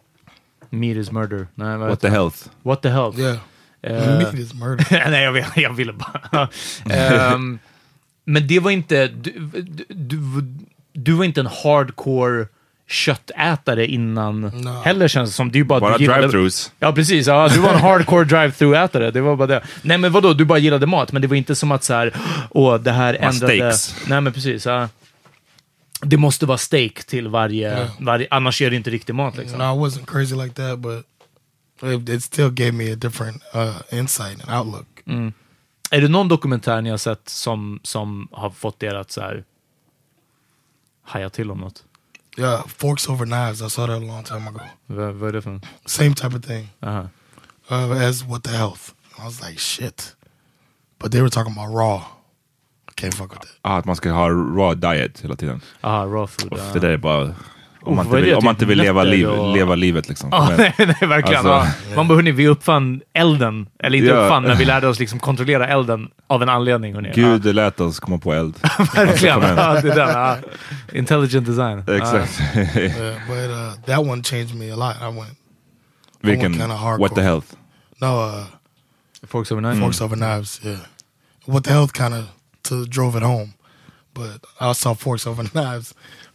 [0.70, 1.48] Meat is murder.
[1.56, 2.38] Nej, vad What the health.
[2.64, 3.14] What the hell?
[3.18, 3.38] Yeah.
[3.82, 4.86] Eh, Meat is murder.
[5.12, 6.50] Nej, jag, vill, jag ville bara...
[6.90, 7.60] Ehm,
[8.24, 9.08] men det var inte...
[9.08, 10.18] Du, du, du,
[10.94, 12.48] du var inte en hardcore
[12.88, 14.70] köttätare innan No.
[14.70, 15.52] heller känns det som.
[15.52, 16.72] Det är bara, Bara drive-thrus.
[16.80, 17.28] Ja, precis.
[17.28, 19.12] Ja, du var en hardcore drive-through-ätare.
[19.12, 19.64] Det var bara det.
[19.82, 20.34] Nej, men vadå?
[20.34, 22.14] Du bara gillade mat, men det var inte som att så här,
[22.52, 23.54] åh, det här Bara ändrade...
[23.74, 24.10] steaks.
[24.10, 24.66] Nej, men precis.
[24.66, 24.90] Ja.
[26.02, 27.88] Det måste vara steak till varje, Ja.
[28.00, 28.28] varje...
[28.32, 29.60] Annars är det inte riktig mat liksom.
[29.60, 31.06] No, I wasn't crazy like that, but
[31.84, 34.88] it, it still gave me a different uh, insight and outlook.
[35.92, 39.44] Är det någon dokumentär ni har sett som, som har fått er att så här
[41.04, 41.84] haja till om något?
[42.38, 43.62] Yeah, forks over knives.
[43.62, 44.62] I saw that a long time ago.
[44.88, 45.60] Vad, vad är det för?
[45.86, 47.10] Same type of thing Aha.
[47.72, 48.94] uh, as what the health.
[49.20, 50.16] I was like, shit.
[51.00, 51.98] But they were talking about raw.
[52.90, 53.52] I can't fuck with that.
[53.64, 55.62] Ah, att man ska ha raw diet hela tiden.
[55.82, 56.54] Aha, raw food.
[56.58, 56.74] ja.
[56.74, 57.36] Det där är bara...
[57.90, 59.76] Om man vad inte vill, om man Typ inte vill leva, nötter liv, och- leva
[59.76, 60.30] livet liksom.
[60.32, 61.46] Ja, Men- nej, nej, verkligen.
[61.48, 61.96] Alltså- ja.
[61.96, 63.68] Man bara, hörni, vi uppfann elden.
[63.84, 64.16] Eller inte Ja.
[64.26, 66.94] uppfann, men vi lärde oss liksom kontrollera elden av en anledning.
[66.96, 67.12] Hörni.
[67.16, 68.56] Gud lät oss komma på eld.
[68.62, 69.42] ja, verkligen.
[69.42, 70.38] Ja, det där, ja.
[70.94, 71.84] Intelligent design.
[71.88, 72.40] Exakt.
[72.56, 74.96] Yeah, but uh, that one changed me a lot.
[75.02, 75.38] I went,
[76.22, 76.54] Vilken?
[76.54, 76.98] kinda hardcore.
[77.08, 77.48] What the health?
[78.02, 78.44] no, uh,
[79.22, 79.28] Ja.
[79.28, 79.80] Forks over knife.
[79.82, 80.62] forks over knives.
[80.66, 80.78] Yeah,
[81.46, 82.24] what the health kind of
[82.90, 83.50] drove it home.
[84.14, 85.94] But I saw forks over knives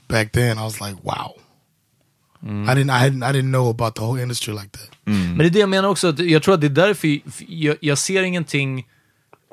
[0.09, 0.59] back then.
[0.59, 1.35] I was like, wow.
[2.43, 4.89] I didn't, I hadn't, I didn't know about the whole industry like that.
[5.05, 7.77] Men det är det jag menar också, att jag tror att det är därför jag,
[7.81, 8.87] jag ser ingenting,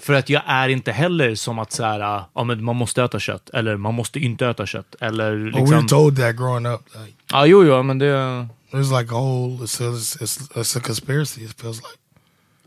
[0.01, 1.99] för att jag är inte heller som att så här,
[2.35, 5.59] ja, men man måste äta kött, eller man måste inte äta kött, eller But we
[5.59, 5.75] liksom...
[5.77, 6.81] were told that growing up.
[6.93, 8.47] Like, Ja, jo, jo, men det...
[8.71, 11.43] there's like a whole, it's, it's, it's, it's a conspiracy.
[11.43, 11.87] It feels like.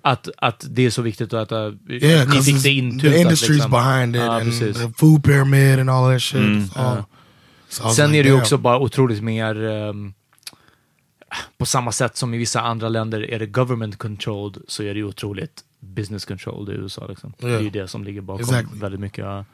[0.05, 1.73] Att, att det är så viktigt att äta...
[1.89, 3.13] Yeah, ni fick det intutat.
[3.13, 3.71] the industry's liksom.
[3.71, 4.77] behind it Ja, and precis.
[4.77, 6.41] the food pyramid and all that shit.
[6.41, 7.05] It's all- so
[7.81, 9.65] I was Sen like, är det ju också bara otroligt mer...
[9.65, 10.15] ehm,
[11.59, 14.99] på samma sätt som i vissa andra länder är det government controlled, så är det
[15.01, 17.07] ju otroligt business controlled i USA.
[17.07, 17.33] Liksom.
[17.39, 18.81] Det är ju det som ligger bakom Exactly.
[18.81, 19.25] väldigt mycket.
[19.25, 19.45] Eh,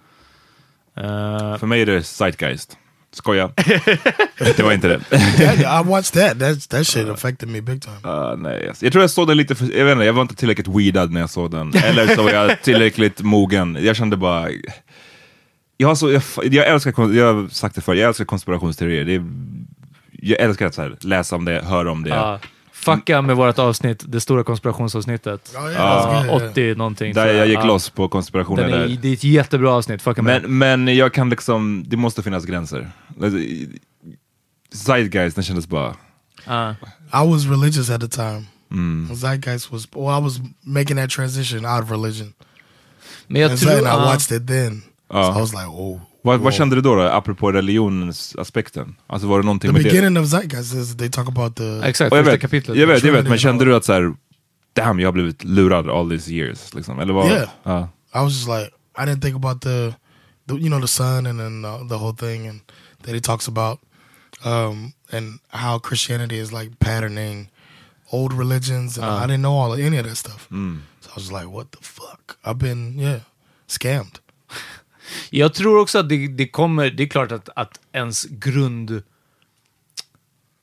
[1.59, 2.77] För mig är det Zeitgeist.
[3.13, 3.51] Skoja.
[4.39, 5.01] det var inte det.
[5.41, 6.39] Yeah, I watched that.
[6.41, 7.97] That that shit affected me big time.
[8.05, 8.83] Uh, nej, yes.
[8.83, 11.13] Jag tror jag såg den lite för, jag vet inte, jag var inte tillräckligt weedad
[11.13, 11.75] när jag såg den.
[11.75, 13.79] Eller så var jag tillräckligt mogen.
[13.81, 14.49] Jag kände bara...
[15.81, 16.23] Jag, har så, jag,
[16.55, 19.05] jag älskar, jag har sagt det förr, jag älskar konspirationsteorier.
[19.05, 19.25] Det är,
[20.13, 22.11] jag älskar att så här, läsa om det, höra om det.
[22.11, 22.41] ja.
[22.73, 25.51] Fucka med vårt avsnitt, det stora konspirationsavsnittet.
[25.55, 26.51] Ja, yeah.
[26.51, 27.15] 80 någonting.
[27.15, 27.65] Där jag gick Ja.
[27.65, 28.99] loss på konspirationer är, där.
[29.03, 30.43] det är ett jättebra avsnitt, fucka med.
[30.43, 32.91] Men, men jag kan liksom, det måste finnas gränser.
[34.73, 35.95] Zeitgeist, den kändes bara...
[36.47, 36.71] Ja.
[37.13, 38.47] I was religious at the time.
[39.17, 39.89] Zeitgeist was.
[39.97, 42.33] Well, I was making that transition out of religion.
[43.27, 43.71] Men jag and tror...
[43.71, 44.05] so, and I ja.
[44.05, 44.83] watched it then.
[45.11, 45.33] Ja.
[45.33, 46.01] So I was like, oh.
[46.23, 48.97] Vad, vad kände du då, då, apropå religionens aspekten?
[49.07, 49.91] Alltså var det någonting The med det?
[49.91, 51.81] beginning of Zeitgeist is they talk about the.
[51.85, 52.77] Exakt, jag vet, kapitlet.
[52.79, 54.15] jag vet, jag vet, men kände du att så här,
[54.73, 56.75] damn, jag har blivit lurad all these years?
[56.75, 56.99] Liksom.
[57.01, 57.27] Eller vad?
[57.27, 57.49] Yeah.
[57.63, 57.89] Ja.
[58.15, 59.95] I was just like, I didn't think about the,
[60.49, 62.61] the you know, the sun and then uh, the whole thing and
[63.05, 63.79] that he talks about,
[64.45, 67.49] um, and how Christianity is like patterning
[68.13, 70.49] old religions, and I didn't know all any of that stuff.
[70.51, 72.37] So I was like, what the fuck?
[72.45, 73.21] I've been yeah
[73.69, 74.21] scammed.
[75.31, 79.03] Jag tror också att det, det kommer, det är klart att, att ens grund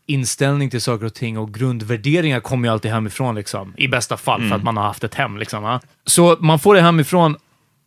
[0.08, 3.74] inställning till saker och ting och grundvärderingar kommer ju alltid hemifrån liksom.
[3.78, 5.64] I bästa fall för att man har haft ett hem liksom.
[5.64, 5.82] Va?
[6.06, 7.36] Så man får det hemifrån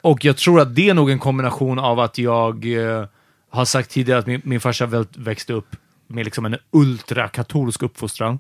[0.03, 3.05] och jag tror att det är nog en kombination av att jag eh,
[3.51, 8.39] har sagt tidigare att min, min farsa växte upp med liksom en ultrakatolsk uppfostran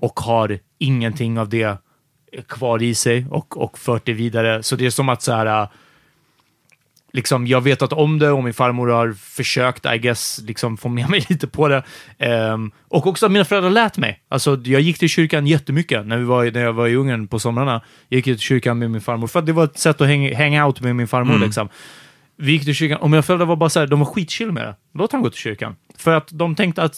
[0.00, 1.76] och har ingenting av det
[2.48, 4.62] kvar i sig och, och fört det vidare.
[4.62, 5.68] Så det är som att så här,
[7.16, 10.88] liksom, jag vet att om det och min farmor har försökt, I guess, liksom få
[10.88, 11.82] med mig lite på det.
[12.18, 14.20] Ehm, och också att mina föräldrar lät mig.
[14.28, 17.38] Alltså, jag gick till kyrkan jättemycket när, vi var, när jag var i Ungern på
[17.38, 17.82] somrarna.
[18.08, 20.34] Jag gick till kyrkan med min farmor, för att det var ett sätt att hang,
[20.34, 21.38] hang out med min farmor.
[21.38, 21.68] Liksom.
[22.38, 24.64] Vi gick till kyrkan och mina föräldrar var bara så här, de var skitchill med
[24.64, 24.74] det.
[24.94, 25.76] Låt han gå till kyrkan.
[25.98, 26.94] För att de tänkte att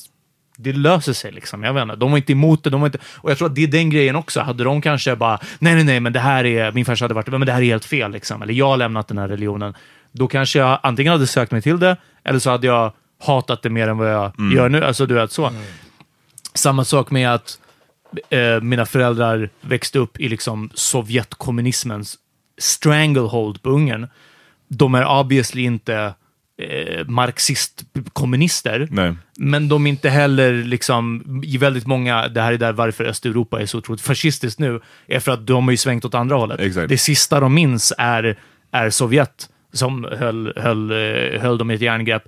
[0.61, 1.63] det löser sig liksom.
[1.63, 1.97] Jag vet inte.
[1.97, 2.71] De var inte emot det.
[2.71, 2.99] De var inte...
[3.17, 4.41] Och jag tror att det är den grejen också.
[4.41, 7.29] Hade de kanske bara, nej, nej, nej, men det här är, min farsa hade varit,
[7.29, 8.43] men det här är helt fel liksom.
[8.43, 9.75] Eller jag har lämnat den här religionen.
[10.13, 13.71] Då kanske jag antingen hade sökt mig till det, eller så hade jag hatat det
[13.71, 14.85] mer än vad jag gör nu.
[14.85, 15.51] Alltså du vet så.
[16.55, 17.59] Samma sak med att
[18.31, 22.17] eh, mina föräldrar växte upp i liksom Sovjetkommunismens
[22.59, 24.09] stranglehold på Ungern.
[24.69, 26.15] De är obviously inte
[26.63, 28.89] eh, marxist-kommunister,
[29.37, 33.61] men de är inte heller liksom, i väldigt många, det här är där varför Östeuropa
[33.61, 36.61] är så otroligt fascistiskt nu, är för att de har ju svängt åt andra hållet.
[36.61, 36.89] Exakt.
[36.89, 38.39] Det sista de minns är,
[38.71, 42.23] är Sovjet som höll, höll, eh, höll dem i ett järngrepp.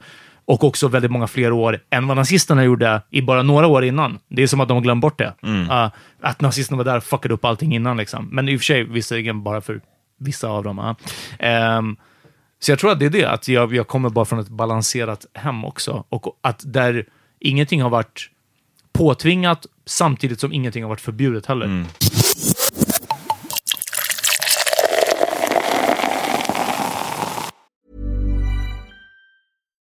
[0.45, 4.19] Och också väldigt många fler år än vad nazisterna gjorde i bara några år innan.
[4.29, 5.35] Det är som att de har glömt bort det.
[5.45, 5.89] Uh,
[6.21, 7.97] att nazisterna var där och fuckade upp allting innan.
[7.97, 8.29] Liksom.
[8.33, 9.81] Men i och för sig visserligen bara för
[10.19, 10.79] vissa av dem.
[10.79, 10.93] Uh.
[11.39, 11.97] Ehm,
[12.61, 15.27] så jag tror att det är det, att jag, jag kommer bara från ett balanserat
[15.35, 16.05] hem också.
[16.09, 17.05] Och att där
[17.41, 18.31] ingenting har varit
[18.93, 21.85] påtvingat samtidigt som ingenting har varit förbjudet heller.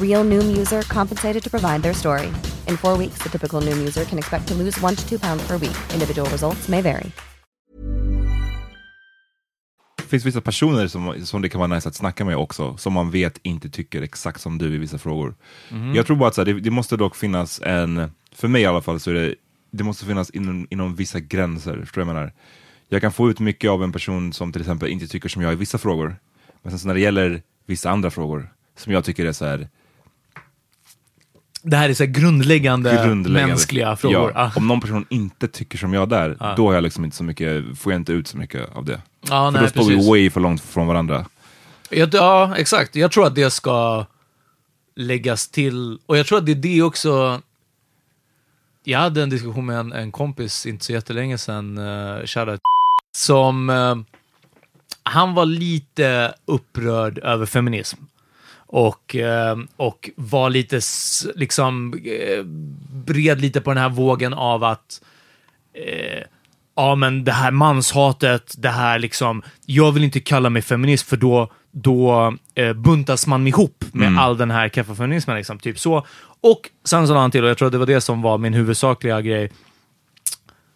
[0.00, 2.26] Real Noom user compensated to provide their story.
[2.68, 5.46] In four weeks, the typical Noom user can expect to lose one to two pounds
[5.46, 5.76] per week.
[5.94, 7.10] Individual results may vary.
[9.96, 12.92] Det finns vissa personer som, som det kan vara nice att snacka med också, som
[12.92, 15.34] man vet inte tycker exakt som du i vissa frågor.
[15.94, 18.66] Jag tror bara att så här, det, det måste dock finnas en, för mig i
[18.66, 19.34] alla fall, så är det,
[19.70, 21.80] det måste finnas inom, inom vissa gränser.
[21.80, 22.32] Förstår jag menar?
[22.88, 25.52] Jag kan få ut mycket av en person som till exempel inte tycker som jag
[25.52, 26.16] i vissa frågor,
[26.62, 29.68] men sen så när det gäller vissa andra frågor, som jag tycker är så här,
[31.66, 33.46] Det här är så här grundläggande, grundläggande.
[33.46, 34.32] mänskliga frågor.
[34.34, 34.52] Ja, Ah.
[34.56, 37.78] Om någon person inte tycker som jag där, då har jag liksom inte så mycket,
[37.78, 39.02] får jag inte ut så mycket av det.
[39.20, 40.08] Ja, för nej, då står vi precis.
[40.10, 41.26] way för långt från varandra.
[41.90, 42.96] Ja, ja, exakt.
[42.96, 44.06] Jag tror att det ska
[44.96, 45.98] läggas till.
[46.06, 47.40] Och jag tror att det är det också...
[48.84, 52.60] Jag hade en diskussion med en, en kompis inte så jättelänge sedan, uh, shoutout,
[53.16, 53.70] som...
[53.70, 53.96] eh,
[55.02, 57.96] han var lite upprörd över feminism.
[58.76, 60.80] Och, eh, och var lite,
[61.34, 62.44] liksom, eh,
[63.06, 65.02] bred lite på den här vågen av att
[65.74, 66.22] eh,
[66.76, 71.16] ja men det här manshatet, det här liksom, jag vill inte kalla mig feminist för
[71.16, 75.36] då, då eh, buntas man ihop med all den här kaffefeminismen.
[75.36, 76.06] Liksom, typ så.
[76.40, 78.38] Och sen så la han till, och jag tror att det var det som var
[78.38, 79.52] min huvudsakliga grej,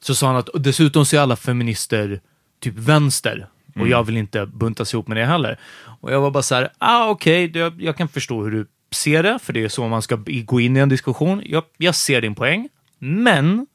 [0.01, 2.21] så sa han att dessutom så är alla feminister
[2.61, 3.49] typ vänster.
[3.81, 5.59] Och jag vill inte buntas ihop med det heller.
[6.01, 8.67] Och jag var bara så här, ah okej, det- jag, jag kan förstå hur du
[8.91, 11.43] ser det, för det är så man ska gå in i en diskussion.
[11.45, 12.69] Jag, jag ser din poäng,
[12.99, 13.67] men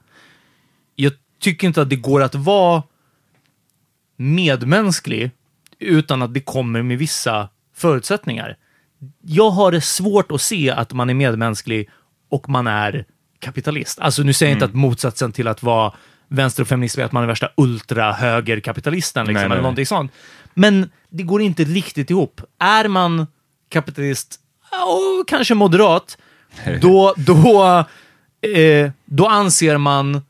[0.95, 2.84] jag tycker inte att det går att vara
[4.18, 5.32] medmänsklig
[5.80, 8.58] utan att det kommer med vissa förutsättningar.
[9.22, 11.89] Jag har det svårt att se att man är medmänsklig
[12.30, 13.06] och man är
[13.39, 13.99] kapitalist.
[13.99, 15.93] Alltså nu säger jag inte att motsatsen till att vara
[16.34, 19.62] vänster och feminist är att man är värsta ultra-högerkapitalisten liksom, Nej, eller nej.
[19.62, 20.12] någonting sånt.
[20.54, 22.42] Men det går inte riktigt ihop.
[22.60, 23.28] Är man
[23.70, 24.40] kapitalist
[24.72, 26.18] och kanske moderat,
[26.82, 27.64] då, då,
[28.50, 30.22] eh, då anser man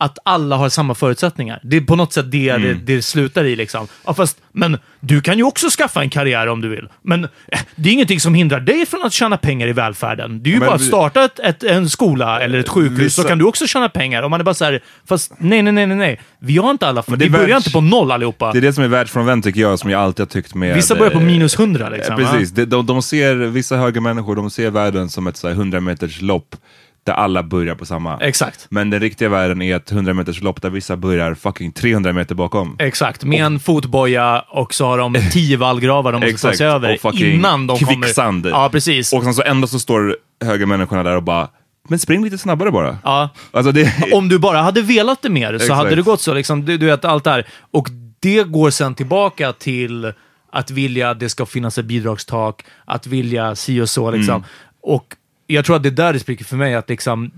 [0.00, 1.60] att alla har samma förutsättningar.
[1.62, 3.56] Det är på något sätt det det, det slutar i.
[3.56, 3.86] Liksom.
[4.06, 6.88] Ja, fast, men du kan ju också skaffa en karriär om du vill.
[7.02, 7.28] Men eh,
[7.76, 10.42] det är ingenting som hindrar dig från att tjäna pengar i välfärden.
[10.42, 13.22] Det är ju Men bara att starta ett, ett, en skola eller ett sjukhus så
[13.22, 14.22] Vissa- kan du också tjäna pengar.
[14.22, 16.20] Och man är bara så här, fast nej, nej, nej, nej, nej.
[16.38, 18.52] Vi har inte alla, det vi börjar världs- inte på noll allihopa.
[18.52, 20.74] Det är det som är världsfrånvänt tycker jag, som jag alltid har tyckt med...
[20.74, 22.14] Vissa börjar på eh, minus 100 liksom.
[22.20, 22.32] Eh, va?
[22.32, 25.80] Precis, de, de, de ser, vissa högermänniskor, de ser världen som ett så här 100
[25.80, 26.56] meters lopp
[27.04, 28.18] där alla börjar på samma.
[28.20, 28.66] Exakt.
[28.70, 32.34] Men den riktiga världen är ett 100 meters lopp där vissa börjar fucking 300 meter
[32.34, 32.76] bakom.
[32.78, 36.98] Exakt, med en fotboja och så har de tio vallgravar de måste ta sig över
[37.02, 38.44] och innan de kvicksand.
[38.44, 38.56] kommer...
[38.56, 39.12] Ja, precis.
[39.12, 41.48] Och sen så ändå så står högermänniskorna där och bara,
[41.88, 42.98] men spring lite snabbare bara.
[43.04, 43.28] Ja.
[43.50, 45.76] Alltså det, Om du bara hade velat det mer så Exakt.
[45.76, 46.34] hade det gått så.
[46.34, 47.46] Liksom, du, du vet, allt det här.
[47.70, 47.88] Och
[48.20, 50.12] det går sen tillbaka till
[50.52, 54.10] att vilja att det ska finnas ett bidragstak, att vilja si och så.
[54.10, 54.34] Liksom.
[54.34, 54.48] Mm.
[54.82, 55.16] Och
[55.54, 56.74] jag tror att det är där det spricker för mig.
[56.74, 57.30] Att liksom,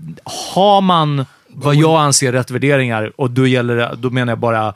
[0.53, 4.73] har man vad jag anser rätt värderingar, och då, gäller det, då menar jag bara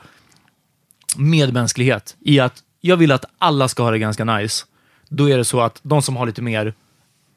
[1.16, 4.64] medmänsklighet, i att jag vill att alla ska ha det ganska nice.
[5.08, 6.74] Då är det så att de som har lite mer,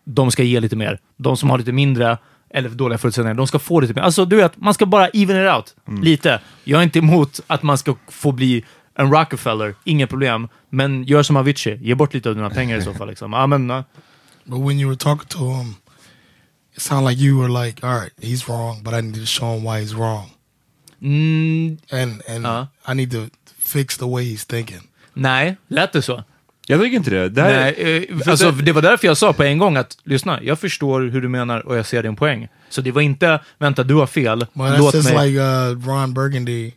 [0.06, 1.00] de ska ge lite mer.
[1.18, 2.18] De som har lite mindre,
[2.50, 4.02] eller dåliga förutsättningar, de ska få lite mer.
[4.02, 6.40] Alltså, du vet, man ska bara even it out lite.
[6.64, 10.48] Jag är inte emot att man ska få bli en Rockefeller, inga problem.
[10.70, 13.08] Men gör som Avicii, ge bort lite av dina pengar i så fall.
[13.08, 13.32] Liksom.
[13.50, 13.84] Men, ja.
[14.44, 15.76] But when you were talking to him,
[16.76, 19.56] it sounded like you were like, all right, he's wrong, but I need to show
[19.56, 20.30] him why he's wrong.
[21.02, 22.66] Mm, And and Uh.
[22.88, 24.82] I need to fix the way he's thinking.
[25.14, 26.24] nej, lät det så?
[26.68, 27.30] jag tycker inte det.
[27.30, 29.78] det här, Nej, eh, för alltså, det- det var därför jag sa på en gång
[29.78, 32.48] att lyssna, jag förstår hur du menar och jag ser din poäng.
[32.70, 34.46] Så det var inte, vänta, du har fel.
[34.54, 35.28] That's Låt mig...
[35.28, 36.72] like uh, Ron Burgundy,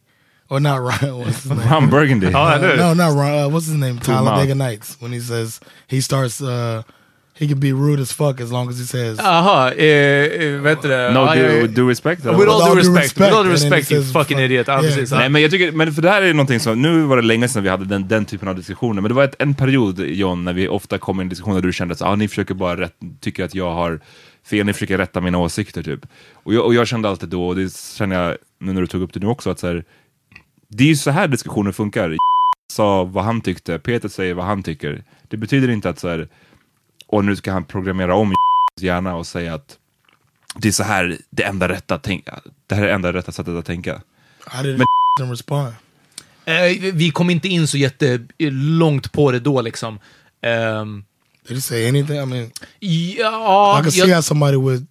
[0.49, 1.24] or not Ron.
[1.24, 1.70] What's his name?
[1.70, 2.30] Ron Burgundy.
[2.30, 2.76] Ja, eller hur?
[2.76, 3.34] no, not Ron.
[3.34, 4.01] Uh, what's his name?
[4.01, 4.70] Talladega mouth.
[4.70, 4.97] Nights.
[5.01, 6.82] When he says he starts, uh,
[7.39, 9.18] he can be rude as fuck as long as he says.
[9.18, 11.12] Jaha, eh, eh, vet du det?
[11.12, 12.24] No do, jag- do respect?
[12.24, 14.66] With all due due respect, with all due respect, respect, you fucking fuck- idiot.
[14.68, 15.11] Ja, Yeah, precis.
[15.11, 17.49] Nej, men jag tycker, men för det här är någonting som, nu var det länge
[17.49, 20.45] sedan vi hade den, den typen av diskussioner, men det var ett, en period John,
[20.45, 22.80] när vi ofta kom i en diskussion där du kände att ah, ni försöker bara
[22.80, 24.01] rätt, tycker att jag har
[24.47, 26.01] fel, ni försöker rätta mina åsikter typ.
[26.32, 29.03] Och jag, och jag kände alltid då, och det känner jag nu när du tog
[29.03, 29.85] upp det nu också, att så här,
[30.68, 32.16] det är ju så här diskussioner funkar.
[32.72, 35.03] sa vad han tyckte, Peter säger vad han tycker.
[35.28, 36.28] Det betyder inte att så här,
[37.14, 38.34] och nu ska han programmera om
[38.80, 39.78] hjärna och säga att
[40.56, 42.26] det är så här det enda rätta, tänk,
[42.66, 44.00] det här är det enda rätta sättet att tänka.
[44.62, 44.86] Men-
[45.30, 45.74] respond?
[46.44, 46.54] Eh,
[46.94, 49.98] vi kom inte in så jättelångt på det då liksom.
[50.42, 51.04] Ehm,
[51.48, 52.16] Did he say anything?
[52.16, 52.50] I mean,
[53.18, 54.86] ja, I can see jag, how somebody would.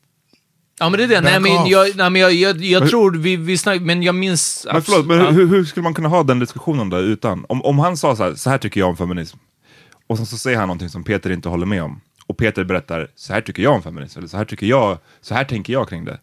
[0.79, 1.21] ja, men det är det.
[1.21, 4.15] Nej, men jag, nej, men jag, jag, jag Men- tror vi, vi snack, men jag
[4.15, 4.67] minns...
[4.73, 5.29] Men förlåt, men Ja.
[5.31, 7.45] hur, hur skulle man kunna ha den diskussionen då utan?
[7.49, 9.37] Om, om han sa så här, så här tycker jag om feminism,
[10.07, 13.07] och sen så säger han någonting som Peter inte håller med om, och Peter berättar,
[13.15, 15.89] så här tycker jag om feminism, eller så här tycker jag, så här tänker jag
[15.89, 16.19] kring det.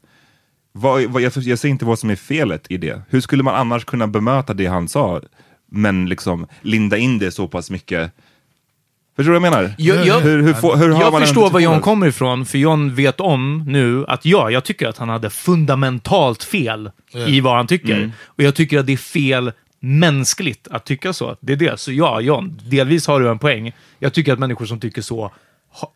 [0.72, 3.03] Vad, vad, jag, jag ser inte vad som är felet i det.
[3.09, 5.20] Hur skulle man annars kunna bemöta det han sa,
[5.66, 8.12] men liksom linda in det så pass mycket?
[9.16, 9.74] Förstår du vad jag menar?
[9.78, 13.20] Jag, jag, hur, hur, hur har jag förstår var John kommer ifrån, för John vet
[13.20, 16.90] om nu att ja, jag tycker att han hade fundamentalt fel
[17.26, 17.96] i vad han tycker.
[17.96, 18.12] Mm.
[18.24, 21.36] Och jag tycker att det är fel mänskligt att tycka så.
[21.40, 21.80] Det är det.
[21.80, 23.72] Så ja, John, delvis har du en poäng.
[23.98, 25.32] Jag tycker att människor som tycker så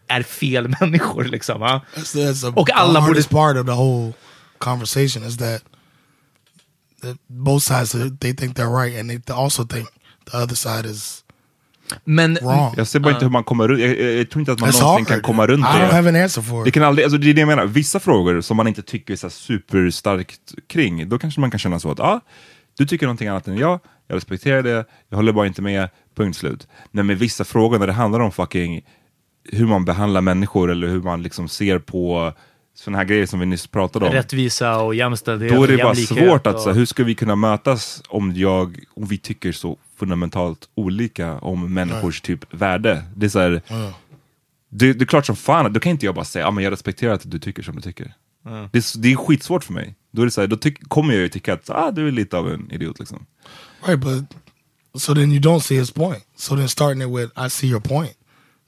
[0.08, 1.24] är fel människor.
[1.24, 1.82] Liksom, va?
[1.94, 3.00] That's, that's a, Och the alla borde...
[3.00, 4.12] hardest part of the whole
[4.58, 5.62] conversation is that,
[7.02, 9.88] that both sides they think they're right and they also think
[10.30, 11.24] the other side is
[12.04, 12.74] Men wrong.
[12.76, 14.70] Jag ser bara inte hur man kommer runt, jag, jag, jag tror inte att man
[14.70, 15.08] That's någonsin hard.
[15.08, 15.84] kan komma runt I det.
[15.84, 18.00] don't have an answer for Det kan aldrig, alltså det är det jag menar, vissa
[18.00, 21.90] frågor som man inte tycker så här superstarkt kring, då kanske man kan känna så
[21.90, 22.20] att ah,
[22.78, 26.36] du tycker någonting annat än jag, jag respekterar det, jag håller bara inte med, punkt
[26.38, 26.68] slut.
[26.90, 28.82] Men med vissa frågor när det handlar om fucking
[29.52, 32.32] hur man behandlar människor eller hur man liksom ser på
[32.74, 34.12] sådana här grejer som vi nyss pratade om.
[34.12, 36.60] rättvisa och jämställdhet Då är det och bara svårt att, och...
[36.60, 41.74] så, hur ska vi kunna mötas om, jag, om vi tycker så fundamentalt olika om
[41.74, 43.04] människors typ värde?
[43.16, 43.62] Det är så här,
[44.68, 46.70] det, det är klart som fan, då kan inte jag bara säga, ah, men jag
[46.70, 48.14] respekterar att du tycker som du tycker.
[48.44, 49.94] Det, är, det är skitsvårt för mig.
[50.10, 52.12] Då, är det så här, då tyck, kommer jag ju tycka att ah, du är
[52.12, 53.26] lite av en idiot liksom.
[53.86, 54.24] Right, but
[55.02, 56.24] so then you don't see his point.
[56.36, 58.16] So then starting it with "I see your point"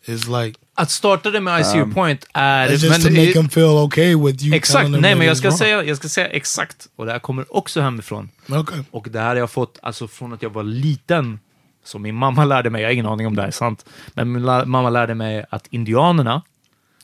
[0.08, 2.68] is like Att starta det med I Um, see your point är...
[2.68, 4.54] it's just to make him feel okay with you.
[4.56, 5.58] Exakt, nej men jag ska, wrong.
[5.58, 6.86] säga, jag ska säga exakt.
[6.96, 8.28] Och det här kommer också hemifrån.
[8.48, 8.78] Okay.
[8.90, 11.38] Och det här har jag fått alltså, från att jag var liten.
[11.84, 13.84] Som min mamma lärde mig, jag har ingen aning om det här är sant.
[14.14, 16.42] Men min la- mamma lärde mig att indianerna,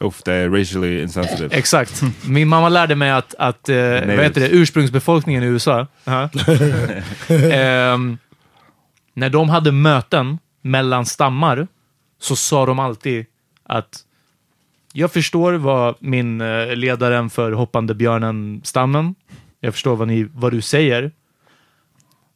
[0.00, 1.56] Uff, det är racially insensitive.
[1.56, 2.02] Exakt.
[2.26, 6.28] Min mamma lärde mig att, att eh, vad heter det, ursprungsbefolkningen i USA, ja.
[7.52, 8.18] Ehm,
[9.14, 11.66] när de hade möten mellan stammar
[12.22, 13.26] så sa de alltid
[13.62, 14.04] att
[14.92, 19.14] jag förstår vad min eh, ledaren för hoppande björnen-stammen,
[19.60, 21.12] jag förstår vad, ni, vad du säger,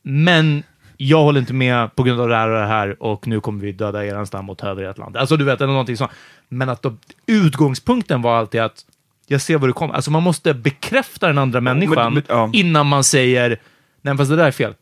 [0.02, 0.62] men
[0.96, 3.60] jag håller inte med på grund av det här och det här och nu kommer
[3.60, 5.16] vi döda er stam och ta över ert land.
[5.16, 6.10] Alltså du vet, eller någonting sånt.
[6.48, 8.84] Men att de, utgångspunkten var alltid att
[9.26, 9.94] jag ser vad du kommer.
[9.94, 12.50] Alltså man måste bekräfta den andra människan men- ja.
[12.52, 13.60] innan man säger
[14.02, 14.74] nej fast det där är fel.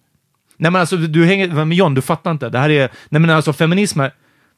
[0.56, 2.48] Nej men alltså du, du hänger, men John, du fattar inte.
[2.48, 4.12] Det här är, nej men alltså feminism, är,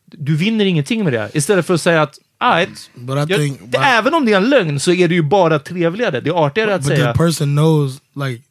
[0.07, 1.31] du vinner ingenting med det.
[1.35, 4.37] Istället för att säga att, alright, But I jag, think- det, även om det är
[4.37, 6.21] en lögn så är det ju bara trevligare.
[6.21, 7.13] Det är artigare att But säga.
[7.13, 8.43] the person knows like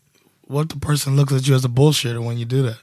[0.50, 2.78] what the person looks at you as a bullshitter when you do that.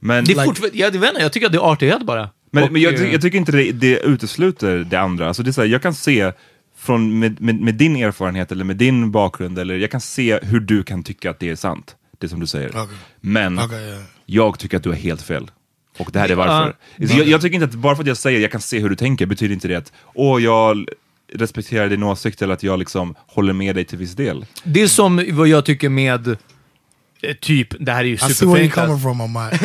[0.00, 2.30] Men, det är fortfarande, jag, vet inte, jag tycker att det är artighet bara.
[2.50, 5.28] men, Och, men jag, eh, jag tycker inte det, det utesluter det andra.
[5.28, 6.32] Alltså det är så här, jag kan se
[6.76, 10.60] från, med, med, med din erfarenhet eller med din bakgrund, eller jag kan se hur
[10.60, 12.68] du kan tycka att det är sant, det som du säger.
[12.68, 12.96] Okay.
[13.20, 14.02] Men Okay, yeah.
[14.26, 15.50] jag tycker att du har helt fel.
[15.98, 16.76] Och det här är varför.
[16.96, 18.96] Jag, jag tycker inte att bara för att jag säger jag kan se hur du
[18.96, 20.88] tänker betyder inte det att åh, jag
[21.34, 24.46] respekterar din åsikt eller att jag liksom håller med dig till viss del.
[24.64, 29.04] Det är som vad jag tycker med eh, typ, det här är ju superförenklat.
[29.04, 29.58] Amai.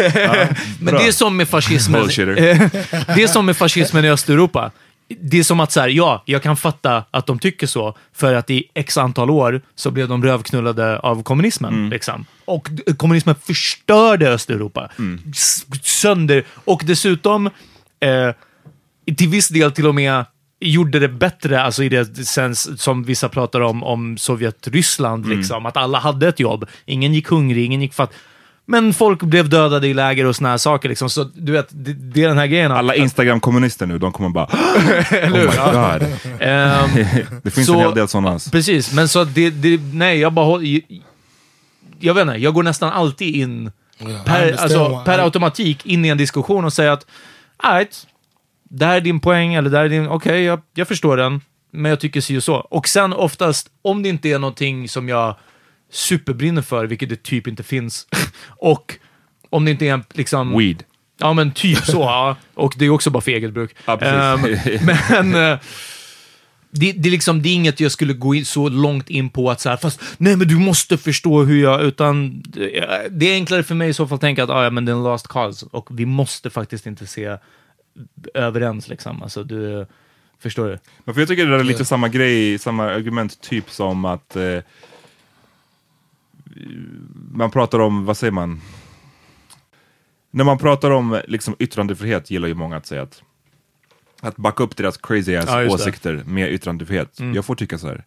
[0.80, 2.08] Men det är som med fascismen.
[2.08, 4.72] Det är som med fascismen i Östeuropa.
[5.22, 8.34] Det är som att så här, ja, jag kan fatta att de tycker så, för
[8.34, 11.74] att i x antal år så blev de rövknullade av kommunismen.
[11.90, 12.26] Liksom.
[12.46, 14.90] Och kommunismen förstörde Östeuropa.
[15.32, 16.44] S- Sönder.
[16.66, 17.48] Och dessutom,
[18.00, 18.30] eh,
[19.18, 20.26] till viss del till och med,
[20.60, 25.66] gjorde det bättre, alltså i det sens som vissa pratar om, om Sovjet-Ryssland, liksom.
[25.66, 26.66] Att alla hade ett jobb.
[26.86, 28.14] Ingen gick hungrig, ingen gick fatt.
[28.66, 30.90] Men folk blev dödade i läger och såna här saker.
[30.90, 31.10] Liksom.
[31.10, 32.72] Så du vet, det, det är den här grejen.
[32.72, 34.46] Alla Instagram-kommunister nu, de kommer bara
[35.12, 36.08] Eller Oh my god.
[36.40, 36.90] Ehm,
[37.44, 38.40] det finns så- en hel del sådana.
[38.52, 40.82] Precis, men så det, det, nej, jag bara håller, jag,
[42.00, 43.72] jag vet inte, jag går nästan alltid in
[44.26, 47.06] per, alltså, per automatik in i en diskussion och säga att
[47.58, 48.08] alright,
[48.70, 51.42] det här är din poäng, eller det här är din, okej, jag, jag förstår den,
[51.72, 52.56] men jag tycker si och så.
[52.56, 55.36] Och sen oftast, om det inte är någonting som jag
[55.94, 58.08] superbrinner för, vilket det typ inte finns,
[58.48, 58.98] och
[59.50, 60.58] om det inte är en, liksom...
[60.58, 60.84] Weed.
[61.18, 62.00] Ja, men typ så.
[62.02, 62.36] ja.
[62.54, 63.76] Och det är också bara för eget bruk.
[63.86, 64.00] Ja.
[64.00, 64.42] Ehm,
[65.08, 65.60] men eh,
[66.76, 69.52] det, det, är liksom, det är inget jag skulle gå in, så långt in på
[69.52, 73.34] att så här, fast nej men du måste förstå hur jag, utan det, det är
[73.34, 75.04] enklare för mig i så fall att tänka att ah, ja, men det är en
[75.04, 77.38] last cause och vi måste faktiskt inte se
[78.34, 79.24] överens liksom.
[79.24, 79.86] Alltså, du,
[80.40, 80.80] förstår du?
[81.04, 84.60] Men för jag tycker det är lite samma grej, samma argument typ som att eh,
[87.32, 88.62] man pratar om, vad säger man?
[90.32, 93.24] När man pratar om liksom, yttrandefrihet gillar ju många att säga att
[94.24, 95.84] att backa upp deras crazy ass Ja, just det.
[95.84, 97.20] åsikter med yttrandefrihet.
[97.20, 97.36] Mm.
[97.36, 98.06] Jag får tycka så här.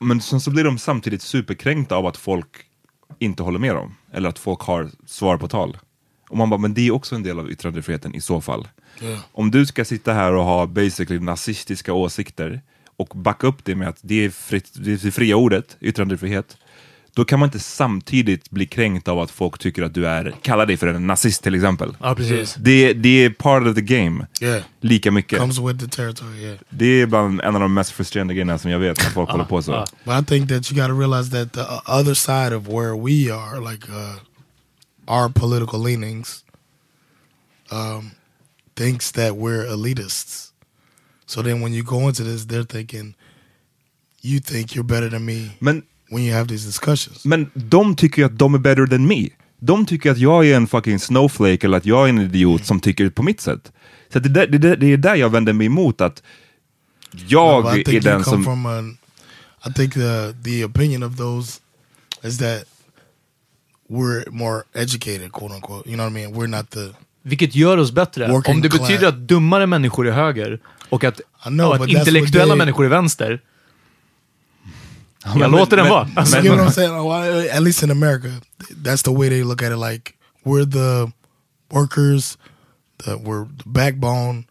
[0.00, 2.48] Men sen så blir de samtidigt superkränkta av att folk
[3.18, 3.94] inte håller med dem.
[4.12, 5.78] Eller att folk har svar på tal.
[6.28, 8.68] Och man bara, men det är också en del av yttrandefriheten i så fall.
[9.00, 9.20] Yeah.
[9.32, 12.60] Om du ska sitta här och ha basically nazistiska åsikter
[12.96, 16.56] och backa upp det med att det är, fritt, det är fria ordet, yttrandefrihet,
[17.14, 20.66] då kan man inte samtidigt bli kränkt av att folk tycker att du är, kallar
[20.66, 21.96] dig för en nazist till exempel.
[22.00, 22.54] Ja, precis.
[22.54, 24.62] Det, det är part of the game, Yeah.
[24.80, 25.38] lika mycket.
[25.38, 26.58] Comes with the territory, yeah.
[26.70, 29.44] Det är bland en av de mest frustrerande grejerna som jag vet när folk håller
[29.44, 29.86] på så.
[30.04, 33.34] But I think that you got to realize that the other side of where we
[33.34, 34.16] are, like uh,
[35.06, 36.44] our political leanings,
[37.70, 38.10] um,
[38.74, 40.52] thinks that we're elitists.
[41.26, 43.14] So then when you go into this, they're thinking
[44.22, 45.82] you think you're better than me Men,
[46.12, 47.24] when you have these discussions.
[47.24, 49.28] men de tycker ju att de är better than me.
[49.60, 52.80] De tycker att jag är en fucking snowflake eller att jag är en idiot som
[52.80, 53.72] tycker på mitt sätt.
[54.12, 56.22] Så det, där, det, det är där jag vänder mig emot att
[57.26, 58.44] jag I är den som...
[58.44, 58.82] from a,
[59.68, 61.60] I think the the opinion of those
[62.22, 62.64] is that
[63.88, 65.88] we're more educated, quote unquote.
[65.88, 66.34] You know what I mean?
[66.34, 66.88] We're not the
[67.22, 68.32] Vilket gör oss bättre.
[68.32, 68.80] Om det class.
[68.80, 72.88] betyder att dummare människor är höger och att, know, och att intellektuella they- människor är
[72.88, 73.40] vänster.
[75.24, 76.08] Jag men- låter den vara.
[76.16, 76.92] Alltså, You get what I'm saying?
[76.92, 78.28] Oh, At least in America,
[78.84, 79.78] that's the way they look at it.
[79.78, 80.12] Like
[80.44, 81.12] we're the
[81.70, 82.38] workers,
[83.04, 84.44] the we're the backbone,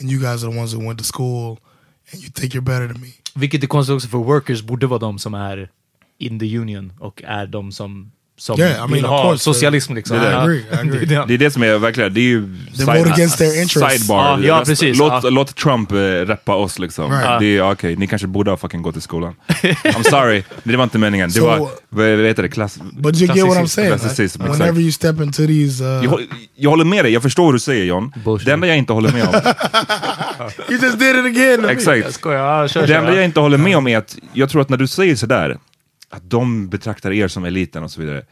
[0.00, 1.58] and you guys are the ones who went to school,
[2.12, 3.08] and you think you're better than me.
[3.34, 5.70] Vilket är konstigt också för workers borde vara de som är
[6.18, 9.44] in the union och är de som, som Yeah, I vill mean, of ha course,
[9.44, 9.94] socialism.
[9.94, 10.16] Liksom.
[10.16, 10.62] I agree.
[11.06, 13.62] Det är Det är det som är verkligen, det är ju They vote against their
[13.62, 13.98] interests.
[13.98, 14.22] sidebar.
[14.24, 14.98] Ja, ja, precis.
[14.98, 15.30] Låt, Ja.
[15.30, 17.10] låt Trump uh, rappa oss liksom.
[17.12, 17.40] Right.
[17.40, 19.34] Det är okej, ni kanske borde ha fucking gått i skolan.
[19.84, 21.30] I'm sorry, det var inte meningen.
[21.30, 22.78] Det So- var, vad heter det, klass...
[22.98, 23.92] But you get what I'm saying.
[23.94, 24.36] Exakt.
[24.40, 26.26] whenever you step into these, uh, Jag, håller-
[26.56, 28.12] jag håller med dig, jag förstår vad du säger John.
[28.24, 28.46] Bullshit.
[28.46, 29.34] Det enda jag inte håller med om,
[30.68, 31.64] You just did it again!
[31.68, 32.04] Exakt.
[32.04, 32.60] Jag skojar.
[32.62, 33.16] Ja, kör, Det enda ja.
[33.16, 35.58] jag inte håller med om är att jag tror att när du säger sådär,
[36.10, 38.24] att de betraktar er som eliten och så vidare.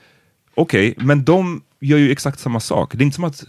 [0.55, 2.93] Okej, men de gör ju exakt samma sak.
[2.93, 3.45] Det är inte som att...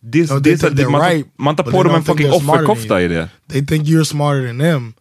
[0.00, 3.28] Det, No, think det, man, right, man tar på dem en fucking offerkofta i det.
[3.50, 4.94] They think you're smarter than them,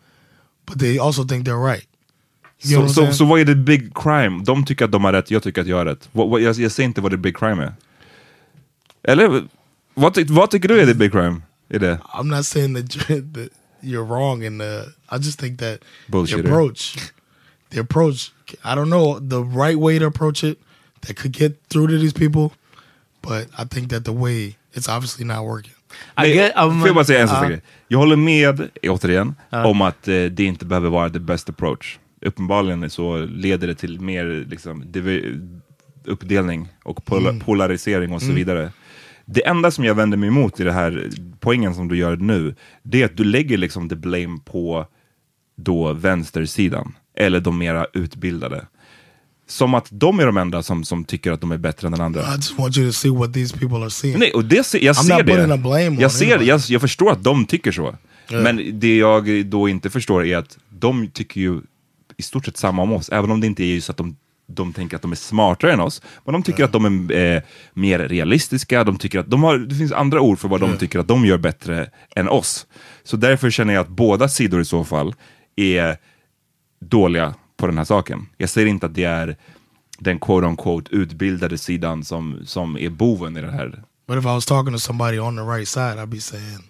[0.65, 1.87] but they also think they're right.
[2.63, 3.13] Så, what så, saying?
[3.13, 4.43] så vad är det big crime?
[4.43, 6.09] De tycker att de har rätt, jag tycker att jag har rätt.
[6.11, 7.73] Vad, vad, jag, jag säger inte vad det big crime är.
[9.03, 9.43] Eller
[9.93, 11.41] vad, ty, vad tycker du är det big crime?
[11.69, 11.99] Är det?
[12.13, 13.49] I'm not saying that you're, that
[13.81, 14.85] you're wrong in the.
[15.11, 16.43] I just think that Bullshitter.
[16.43, 16.97] the approach,
[17.73, 18.31] the approach.
[18.63, 20.57] I don't know the right way to approach it
[21.07, 22.49] that could get through to these people,
[23.21, 25.73] but I think that the way it's obviously not working.
[26.17, 27.51] I get, um, Får jag bara säga en sak?
[27.87, 29.65] Jag håller med, återigen, Ja.
[29.65, 31.99] om att eh, det inte behöver vara the best approach.
[32.21, 34.83] Uppenbarligen så leder det till mer liksom,
[36.05, 37.39] uppdelning och pola Mm.
[37.41, 38.35] polarisering och så Mm.
[38.35, 38.71] vidare.
[39.25, 41.09] Det enda som jag vänder mig emot i det här
[41.39, 44.87] poängen som du gör nu, det är att du lägger liksom the blame på
[45.55, 48.65] då vänstersidan, eller de mera utbildade.
[49.47, 52.01] Som att de är de enda som, som tycker att de är bättre än den
[52.01, 52.21] andra.
[52.21, 54.19] I just want you to see what these people are seeing.
[54.19, 56.01] Nej, och det, ser- jag I'm ser det.
[56.01, 57.95] jag, ser, jag, jag förstår att de tycker så.
[58.29, 58.41] Ja.
[58.41, 61.61] Men det jag då inte förstår är att de tycker ju
[62.17, 64.15] i stort sett samma om oss, även om det inte är just att de,
[64.47, 66.01] de tänker att de är smartare än oss.
[66.25, 67.41] Men de tycker att de är eh,
[67.73, 70.77] mer realistiska, de tycker att de har, det finns andra ord för vad de Ja.
[70.77, 72.67] tycker att de gör bättre än oss.
[73.03, 75.15] Så därför känner jag att båda sidor i så fall
[75.55, 75.97] är
[76.89, 78.27] dåliga på den här saken.
[78.37, 79.37] Jag säger inte att det är
[79.99, 83.83] den quote on quote utbildade sidan som, som är boven i det här.
[84.07, 86.63] But if I was talking to somebody on the right side, I'd be saying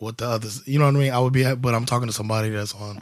[0.00, 0.62] what the others.
[0.66, 1.12] You know what I mean?
[1.12, 3.00] I would be, but I'm talking to somebody that's on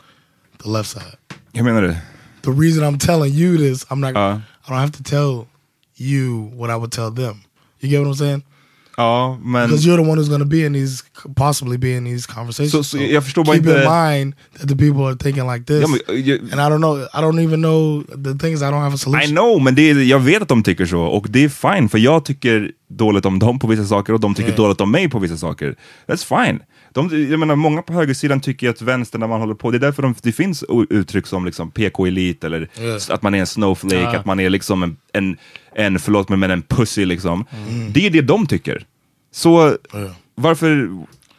[0.62, 1.16] the left side.
[1.52, 1.96] Hur menar du?
[2.42, 4.16] The reason I'm telling you this, I'm not.
[4.16, 4.40] Uh.
[4.66, 5.46] I don't have to tell
[5.94, 7.42] you what I would tell them.
[7.80, 8.42] You get what I'm saying?
[8.96, 9.68] Ja, men...
[9.68, 11.04] Because you're the one who's to be in these,
[11.36, 12.72] possibly be in these conversations.
[12.72, 13.90] Så- så jag förstår keep inte- in
[14.20, 15.80] mind that the people are thinking like this.
[15.82, 16.98] Ja, men, jag- and I don't know.
[17.00, 18.60] I don't even know the things.
[18.60, 19.22] I don't have a solution.
[19.30, 21.88] I know, men det är, jag vet att de tycker så och det är fine
[21.88, 24.56] för jag tycker dåligt om dem på vissa saker och de tycker Yeah.
[24.62, 25.74] dåligt om mig på vissa saker.
[26.08, 26.60] That's fine.
[26.92, 29.80] De, jag menar, många på högersidan tycker att vänster när man håller på, det är
[29.80, 33.00] därför de, det finns uttryck som liksom PK-elit eller Yeah.
[33.08, 34.16] att man är en snowflake, Ja.
[34.16, 35.36] att man är liksom en, en,
[35.76, 37.44] en förlåt mig men en pussy liksom.
[37.68, 37.92] Mm.
[37.92, 38.84] Det är det de tycker.
[39.32, 39.76] Så
[40.34, 40.90] varför,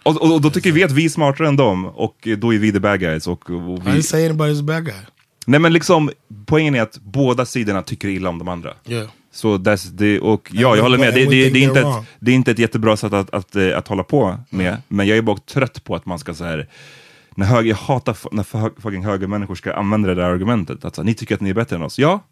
[0.03, 2.57] och, och, och då tycker vi att vi är smartare än dem och då är
[2.57, 3.27] vi the bad guys.
[3.27, 4.95] Och, och I vi, didn't say anybody's bad guy.
[5.45, 6.11] Nej men liksom,
[6.45, 8.73] poängen är att båda sidorna tycker illa om de andra.
[8.87, 9.07] Yeah.
[9.31, 9.63] Så
[9.97, 11.13] the, och ja, jag håller med.
[11.13, 13.77] Det, det, det, är inte ett, det är inte ett jättebra sätt att, att, eh,
[13.77, 16.67] att hålla på med, men jag är bara trött på att man ska så här
[17.37, 18.43] när höger, jag hatar när
[18.81, 20.85] fucking högermänniskor ska använda det där argumentet.
[20.85, 21.99] Att så, ni tycker att ni är bättre än oss.
[21.99, 22.23] Ja,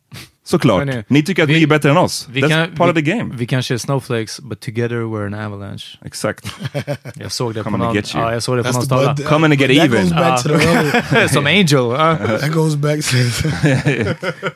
[0.43, 0.87] såklart.
[1.07, 2.27] Ni tycker att ni är bättre än oss.
[2.31, 3.35] Vi That's kan, part vi, of the game.
[3.37, 5.97] Vi kanske är snowflakes, but together we're an avalanche.
[6.05, 6.45] Exakt.
[7.15, 9.15] Jag såg det på Come and någon, ja, jag såg det på That's någon the-
[9.15, 9.29] stavla.
[9.29, 10.01] Come and get that even.
[10.01, 11.27] goes back to the other.
[11.33, 11.91] Som Angel.
[11.91, 12.17] ja.
[12.39, 13.17] that goes back to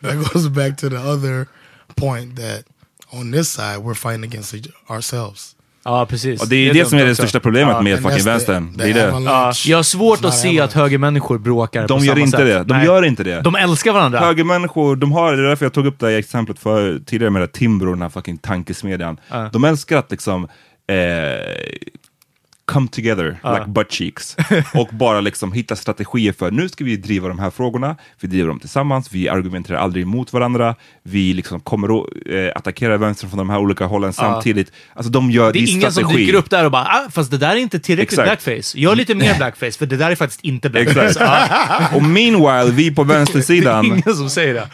[0.01, 1.47] that goes back to the other
[1.95, 2.63] point that
[3.11, 5.55] on this side we're fighting against each, ourselves.
[5.89, 6.41] Ja, precis.
[6.41, 7.81] Och det är det, som är det största problemet Ja.
[7.81, 8.73] med fucking vänstern.
[8.77, 9.13] Det är det.
[9.25, 12.45] Ja, jag har svårt att se att högermänniskor bråkar på De gör samma inte sätt.
[12.47, 12.63] det.
[12.63, 12.85] De Nej.
[12.85, 13.41] gör inte det.
[13.41, 14.19] De älskar varandra.
[14.19, 17.41] Högermänniskor, de har, det är därför jag tog upp det här exemplet för, tidigare med
[17.41, 19.17] det Timbro, den här fucking tankesmedjan.
[19.29, 19.49] Ja.
[19.53, 20.97] De älskar att liksom eh,
[22.71, 23.53] come together Ja.
[23.53, 24.37] like butt cheeks
[24.73, 28.47] och bara liksom hitta strategier för nu ska vi driva de här frågorna, vi driver
[28.47, 33.37] dem tillsammans, vi argumenterar aldrig emot varandra, vi liksom kommer att eh, attackera vänster från
[33.37, 34.71] de här olika hållen samtidigt.
[34.93, 36.25] Alltså de gör, Det är ingen som strategi.
[36.25, 38.45] dyker upp där och bara ah, fast det där är inte tillräckligt Exakt.
[38.45, 38.77] blackface.
[38.79, 41.17] Gör lite mer blackface, för det där är faktiskt inte blackface.
[41.19, 41.47] Ja.
[41.95, 44.67] Och meanwhile, vi på Det är vänstersidan, ingen som säger det.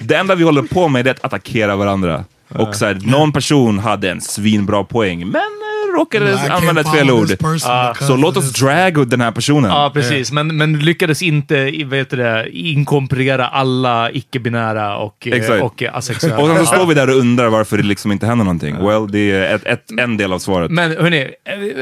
[0.00, 2.24] det enda vi håller på med är att attackera varandra.
[2.54, 6.92] Och så här, någon person hade en svinbra poäng, men eh, råkade I använda ett
[6.92, 7.28] fel ord.
[7.64, 9.70] Ah, because så låt oss drag den här personen.
[9.70, 10.32] Ja, precis.
[10.32, 15.62] Men, men lyckades inte vet du det, inkorporera alla icke-binära och, eh, Exakt.
[15.62, 16.38] och asexuella.
[16.38, 18.86] Och sen så står vi där och undrar varför det liksom inte händer någonting.
[18.86, 20.70] Well, det är ett, ett, en del av svaret.
[20.70, 21.30] Men hörni,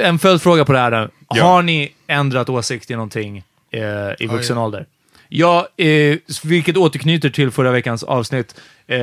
[0.03, 0.91] en följdfråga på det här.
[0.91, 1.09] då.
[1.35, 1.45] Ja.
[1.45, 3.83] Har ni ändrat åsikt i någonting eh,
[4.19, 4.65] i vuxen ja.
[4.65, 4.87] ålder?
[5.29, 8.55] Ja, eh, vilket återknyter till förra veckans avsnitt.
[8.87, 8.99] Eh,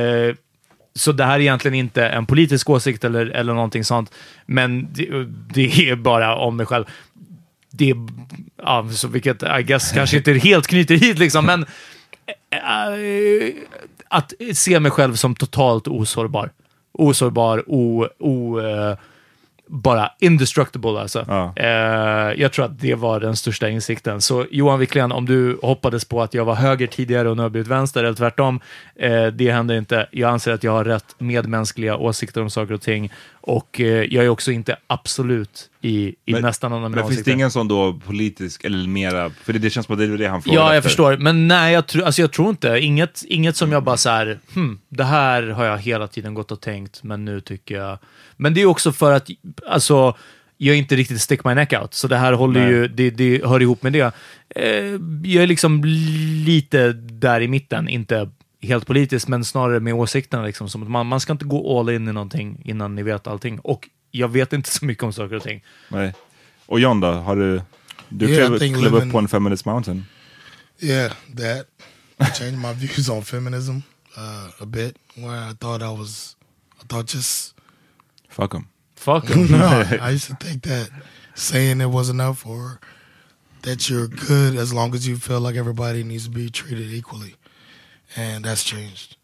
[0.96, 4.12] så det här är egentligen inte en politisk åsikt eller, eller någonting sånt,
[4.46, 6.84] men det, det är bara om mig själv.
[7.70, 7.96] Det är,
[8.62, 11.62] ja, så vilket I guess kanske inte helt knyter hit liksom, men
[12.50, 13.54] eh,
[14.08, 16.50] att se mig själv som totalt osårbar.
[16.92, 18.96] Osårbar, o, o, eh,
[19.68, 21.24] bara indestructible alltså.
[21.28, 21.52] Ja.
[21.56, 24.20] Eh, jag tror att det var den största insikten.
[24.20, 27.50] Så Johan Wiklund, om du hoppades på att jag var höger tidigare och nu har
[27.50, 28.60] blivit vänster, eller tvärtom,
[28.96, 30.08] eh, det händer inte.
[30.10, 33.12] Jag anser att jag har rätt medmänskliga åsikter om saker och ting.
[33.32, 37.24] Och eh, jag är också inte absolut i, i Men- nästan alla mina Men finns
[37.24, 40.18] det ingen sån då politisk, eller mera, för det, det känns som att det är
[40.18, 40.88] det han frågar Ja, jag efter.
[40.88, 41.16] förstår.
[41.16, 42.78] Men nej, jag, tror- alltså jag tror inte.
[42.78, 46.52] Inget, inget som jag bara så här, hmm, det här har jag hela tiden gått
[46.52, 47.98] och tänkt, men nu tycker jag...
[48.36, 49.28] Men det är också för att,
[49.68, 50.16] alltså,
[50.56, 52.70] jag är inte riktigt stick my neck out, så det här håller Nej.
[52.70, 54.12] ju, det, det hör ihop med det.
[54.56, 54.64] Eh,
[55.24, 55.82] jag är liksom
[56.46, 58.30] lite där i mitten, inte
[58.62, 60.42] helt politiskt, men snarare med åsikterna.
[60.46, 63.26] Liksom, som att man, man ska inte gå all in i någonting innan ni vet
[63.26, 63.58] allting.
[63.58, 65.64] Och jag vet inte så mycket om saker och ting.
[65.88, 66.12] Nej.
[66.66, 67.62] Och John då, har du,
[68.08, 70.06] du Yeah, I klev, upp på en feminist mountain?
[70.80, 71.66] Yeah, that
[72.38, 73.76] changed my views on feminism
[74.16, 74.96] uh, a bit.
[75.14, 76.36] Where I thought I was,
[76.82, 77.54] I thought just
[78.28, 78.66] Fuck 'em.
[78.96, 79.46] Fuck 'em.
[79.50, 80.90] no, I used to think that
[81.34, 82.80] saying it was enough or
[83.62, 87.34] that you're good as long as you feel like everybody needs to be treated equally.
[88.16, 89.16] And that's changed.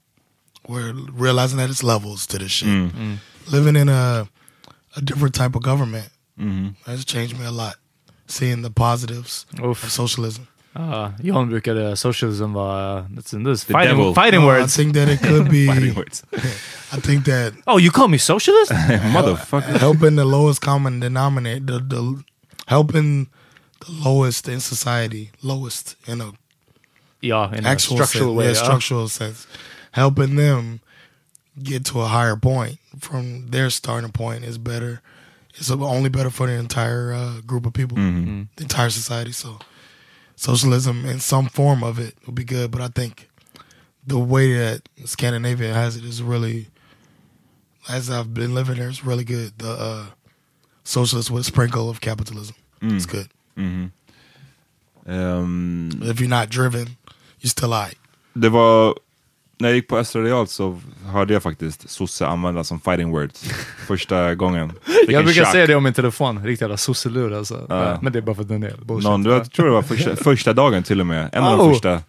[0.68, 2.68] We're realizing that it's levels to this shit.
[2.68, 3.18] Mm.
[3.50, 4.28] Living in a
[4.96, 6.74] a different type of government Mhm.
[6.86, 7.74] has changed me a lot.
[8.26, 9.82] Seeing the positives Oof.
[9.84, 10.46] of socialism.
[10.74, 13.06] Ja, John brukade socialism vara...
[13.14, 13.64] That's in this.
[13.64, 14.14] The Fighting, devil.
[14.14, 14.74] fighting No, I words.
[14.76, 15.66] think that it could be.
[15.72, 16.22] Fighting words.
[16.92, 18.72] I think that Oh, you call me socialist?
[19.12, 19.78] Motherfucker.
[19.78, 22.24] helping the lowest common denominator, the, the
[22.68, 23.26] helping
[23.80, 26.32] the lowest in society, lowest in a
[27.20, 28.44] ja, in a actual structural sense, way.
[28.46, 28.64] yeah, ja.
[28.64, 29.46] structural sense,
[29.92, 30.80] helping them
[31.60, 35.00] get to a higher point from their starting point is better.
[35.54, 38.42] It's only better for the entire uh, group of people, Mm-hmm.
[38.56, 39.32] the entire society.
[39.32, 39.58] So,
[40.36, 43.28] socialism in some form of it would be good, but I think
[44.06, 46.68] the way that Scandinavia has it is really,
[47.88, 49.58] as I've been living there, it's really good.
[49.58, 50.06] The uh,
[50.84, 52.56] socialist with a sprinkle of capitalism.
[52.80, 52.96] Mm.
[52.96, 53.28] It's good.
[55.06, 56.96] Ehm, But if you're not driven,
[57.40, 57.98] you're still alright.
[58.34, 58.94] det var,
[59.62, 63.44] när jag gick på Östra Real så hörde jag faktiskt sosse användas som fighting words
[63.86, 64.72] första gången.
[64.84, 65.52] Fick Jag brukar chock.
[65.52, 66.44] säga det om min telefon.
[66.44, 67.66] Riktigt jävla sosselur alltså.
[67.68, 67.98] Ja.
[68.02, 69.08] Men det är bara för att den är bullshit.
[69.10, 71.28] Någon, jag tror det var första, första dagen till och med.
[71.32, 71.66] En av Oh.
[71.66, 72.00] de första.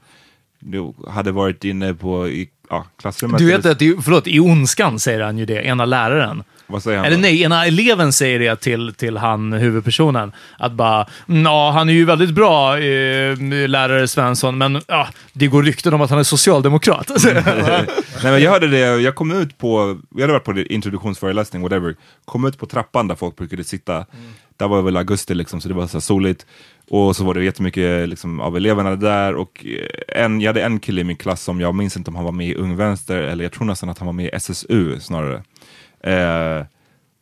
[0.65, 3.37] Du hade varit inne på i, ja, klassrummet.
[3.39, 6.43] Du vet att, i- förlåt, i Ondskan säger han ju det, ena läraren.
[6.67, 7.21] Vad säger han Eller då?
[7.21, 10.31] nej, ena eleven säger det till, till han, huvudpersonen.
[10.59, 11.07] Att bara,
[11.45, 13.37] ja, han är ju väldigt bra eh,
[13.67, 17.11] lärare Svensson, men ja, det går rykten om att han är socialdemokrat.
[17.23, 17.85] Nej,
[18.23, 21.95] men jag hörde det, jag kom ut på, vi hade varit på det, introduktionsföreläsning, whatever,
[22.25, 24.05] kom ut på trappan där folk brukade sitta.
[24.57, 26.45] Där var det väl augusti liksom, så det var så soligt.
[26.95, 30.79] Och så var det jättemycket liksom, av eleverna där och eh, en, jag hade en
[30.79, 33.17] kille i min klass som jag minns inte om han var med i Ung Vänster
[33.17, 35.43] eller jag tror nästan att han var med i SSU snarare.
[36.03, 36.65] Eh,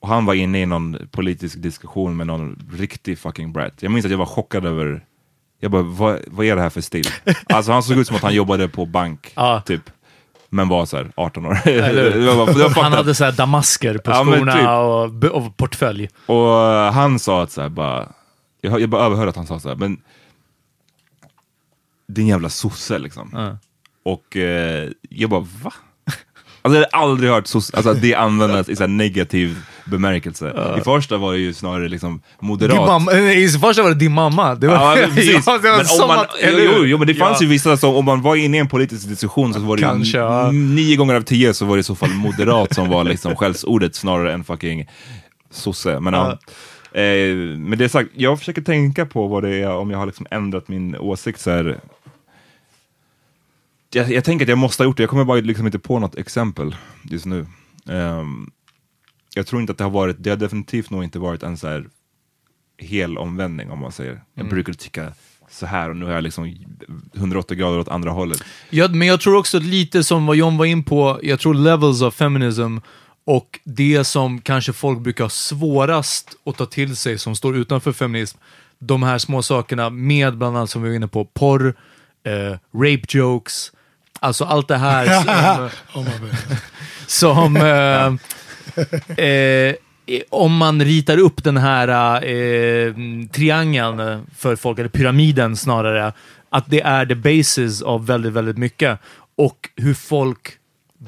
[0.01, 3.73] och han var inne i någon politisk diskussion med någon riktig fucking brat.
[3.79, 5.03] Jag minns att jag var chockad över,
[5.59, 7.05] jag bara, vad, vad är det här för stil?
[7.49, 9.61] Alltså han såg ut som att han jobbade på bank, Ja.
[9.65, 9.81] typ.
[10.49, 11.57] Men var så här 18 år.
[12.75, 14.53] Bara- han hade så här damasker på Ja, skorna
[15.21, 15.31] typ.
[15.31, 16.09] och, och portfölj.
[16.25, 18.07] Och eh, han sa att så här, bara,
[18.61, 19.97] jag, hör- jag bara överhörde att han sa så här, men
[22.07, 23.29] din jävla sosse liksom.
[23.33, 23.57] Ja.
[24.03, 25.73] Och eh, jag bara, va?
[26.63, 30.75] Alltså jag hade aldrig hört sosse, alltså att det användas i så negativ bemärkelse.
[30.77, 32.75] I första var det ju snarare liksom moderat.
[32.77, 34.55] Din mamma, nej, I första var det din mamma.
[34.55, 35.47] Det var, Ja, men precis.
[35.47, 37.43] Ja, det var men som man, att, jo, jo, men det fanns Ja.
[37.45, 40.17] ju vissa som, om man var inne i en politisk diskussion så var det Kanske,
[40.17, 40.51] ju ja.
[40.51, 43.95] nio gånger av tio så var det i så fall moderat som var liksom skällsordet
[43.95, 44.87] snarare än fucking
[45.51, 45.99] sosse.
[45.99, 46.37] Men, ja.
[46.91, 50.27] Eh, med det sagt, jag försöker tänka på vad det är, om jag har liksom
[50.31, 51.79] ändrat min åsikt så här.
[53.93, 55.99] Jag, jag tänker att jag måste ha gjort det, jag kommer bara liksom inte på
[55.99, 57.45] något exempel just nu.
[57.89, 58.51] Ehm,
[59.35, 61.67] jag tror inte att det har varit, det har definitivt nog inte varit en så
[61.67, 61.85] här
[62.77, 64.21] hel omvändning om man säger.
[64.33, 64.49] Jag Mm.
[64.53, 65.13] brukar tycka
[65.49, 66.55] så här och nu har jag liksom
[67.13, 68.43] 180 grader åt andra hållet.
[68.69, 72.01] Ja, men jag tror också lite som vad John var in på, jag tror levels
[72.01, 72.77] of feminism
[73.25, 77.91] och det som kanske folk brukar ha svårast att ta till sig som står utanför
[77.91, 78.37] feminism,
[78.79, 81.75] de här små sakerna med bland annat som vi var inne på, porr,
[82.23, 83.71] eh, rape jokes,
[84.19, 85.05] alltså allt det här
[85.93, 86.07] som,
[87.07, 89.75] som eh, eh,
[90.29, 92.93] om man ritar upp den här eh,
[93.31, 96.13] triangeln för folk, eller pyramiden snarare,
[96.49, 98.99] att det är the basis av väldigt, väldigt mycket.
[99.35, 100.57] Och hur folk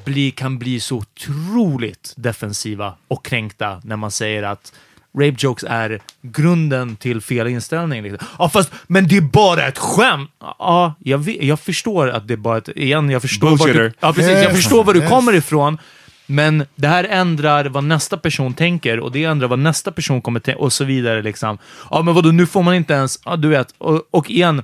[0.04, 4.72] bli, kan bli så otroligt defensiva och kränkta när man säger att
[5.14, 8.02] rape jokes är grunden till fel inställning.
[8.02, 8.28] Liksom.
[8.38, 10.30] Ja, fast, men det är bara ett skämt!
[10.40, 12.68] Ja, jag, vet, jag förstår att det är bara ett...
[12.68, 15.78] Igen, jag förstår var du, ja, precis, jag förstår var du kommer ifrån.
[16.26, 20.40] Men det här ändrar vad nästa person tänker och det ändrar vad nästa person kommer
[20.40, 21.22] tänka och så vidare.
[21.22, 21.58] Liksom.
[21.90, 23.18] Ja, men vadå, nu får man inte ens...
[23.24, 23.74] Ja, du vet.
[23.78, 24.62] Och, och igen,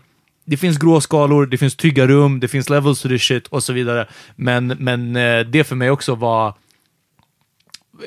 [0.50, 3.72] det finns gråskalor, det finns trygga rum, det finns levels to this shit och så
[3.72, 4.06] vidare.
[4.36, 6.54] Men, men eh, det för mig också var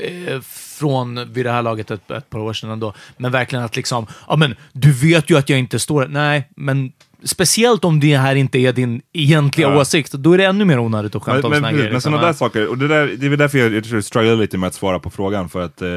[0.02, 0.42] eh,
[0.80, 2.94] från vid det här laget ett, ett par år sedan ändå.
[3.18, 6.08] Men verkligen att liksom, ja men du vet ju att jag inte står...
[6.08, 6.92] Nej, men
[7.26, 9.82] speciellt om det här inte är din egentliga Ja.
[9.82, 11.92] åsikt, då är det ännu mer onödigt att skämta Men, om men, men, grejer.
[11.94, 12.12] liksom.
[12.12, 14.58] sådana där saker, och det, där, det är väl därför jag, jag jag strugglar lite
[14.58, 15.88] med att svara på frågan, för att eh,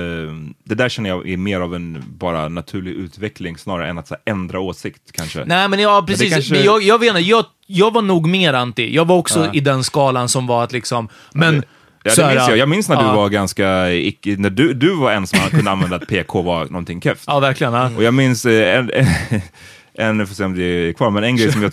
[0.65, 4.15] det där känner jag är mer av en bara naturlig utveckling snarare än att så
[4.15, 5.45] här, ändra åsikt kanske.
[5.45, 6.33] Nej, men ja, det precis.
[6.35, 8.95] kanske- Men jag, jag vet inte, jag, jag var nog mer anti.
[8.95, 9.51] Jag var också Ja.
[9.53, 11.63] i den skalan som var att liksom, men...
[12.05, 12.59] Ja, det här, minns jag.
[12.59, 13.15] Jag minns när du ja.
[13.17, 17.01] var ganska, icke, när du, du var en som kunde använda att PK var någonting
[17.01, 17.25] keft.
[17.27, 17.73] Ja, verkligen.
[17.73, 17.91] Ja.
[17.97, 18.91] Och jag minns eh, en,
[19.99, 21.73] en, nu får se om det är kvar, men en grej som jag,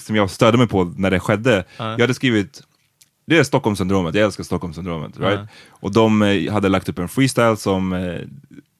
[0.00, 1.64] som jag störde mig på när det skedde.
[1.76, 1.90] Ja.
[1.90, 2.62] Jag hade skrivit,
[3.26, 5.20] det är Stockholmssyndromet, jag älskar Stockholmssyndromet.
[5.20, 5.38] Right?
[5.40, 5.46] Ja.
[5.70, 8.20] Och de eh, hade lagt upp en freestyle som, eh,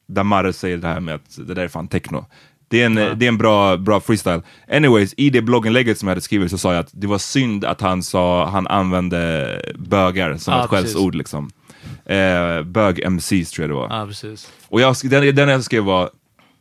[0.07, 2.25] där Marre säger det här med att det där är fan techno.
[2.67, 4.41] Det är en, eh, det är en bra, bra freestyle.
[4.71, 7.65] Anyways, i det blogginlägget som jag hade skrivit så sa jag att det var synd
[7.65, 11.49] att han sa, han använde bögar som Ja, ett skällsord liksom.
[12.05, 14.07] Eh, bög-MCs tror jag det var.
[14.07, 14.51] Precis.
[14.67, 16.09] Och jag, den, den jag skrev var,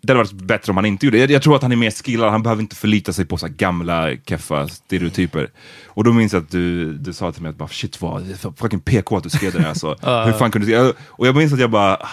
[0.06, 1.20] det hade varit bättre om han inte gjorde det.
[1.20, 3.46] Jag, jag tror att han är mer skillad, han behöver inte förlita sig på så
[3.46, 5.50] här gamla keffa stereotyper.
[5.86, 8.22] Och då minns jag att du, du sa till mig att bara, shit vad,
[8.56, 9.68] fucking PK att du skrev det där.
[9.68, 9.88] Alltså.
[10.26, 10.92] Hur fan kunde du?
[11.06, 12.08] Och jag minns att jag bara, ah,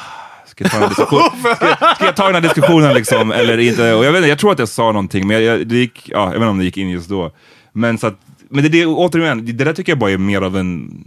[0.46, 1.30] ska jag ta den här diskussionen?
[1.56, 3.94] Ska, ska jag ta den här diskussionen liksom, eller inte?
[3.94, 6.20] Och jag, vet, inte, jag tror att jag sa någonting, men jag, det gick, ja,
[6.20, 7.32] jag vet inte om det gick in just då.
[7.74, 8.20] Men, så att,
[8.50, 11.04] men det, det, återigen, det där tycker jag bara är mer av en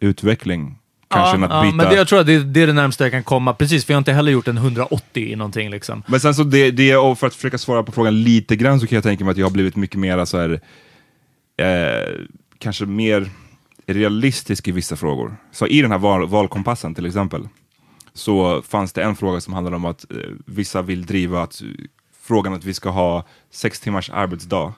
[0.00, 0.79] utveckling.
[1.10, 1.76] Kanske ja, att ja, byta.
[1.76, 3.54] men det, jag tror att det, det är det närmaste jag kan komma.
[3.54, 5.70] Precis, för jag har inte heller gjort en 180 i någonting.
[5.70, 6.02] Liksom.
[6.06, 8.86] Men sen så det, det, och för att försöka svara på frågan lite grann så
[8.86, 10.60] kan jag tänka mig att jag har blivit mycket mer så här,
[11.56, 12.26] eh,
[12.58, 13.30] kanske mer
[13.86, 15.36] realistisk i vissa frågor.
[15.52, 17.48] Så i den här val, valkompassen till exempel,
[18.12, 21.62] så fanns det en fråga som handlade om att eh, vissa vill driva att,
[22.22, 24.74] frågan att vi ska ha sex timmars arbetsdag,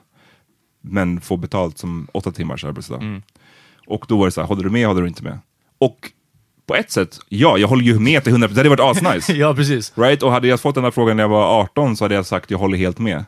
[0.81, 2.97] men få betalt som åtta timmars arbetsdag.
[2.97, 3.21] Mm.
[3.87, 5.39] Och då var det så här, håller du med, håller du inte med?
[5.77, 6.11] Och
[6.67, 9.33] på ett sätt, ja, jag håller ju med till 100%, det hade varit asnice.
[9.37, 9.93] ja, precis.
[9.95, 10.23] Right?
[10.23, 12.51] Och hade jag fått den här frågan när jag var 18 så hade jag sagt
[12.51, 13.25] jag håller helt med.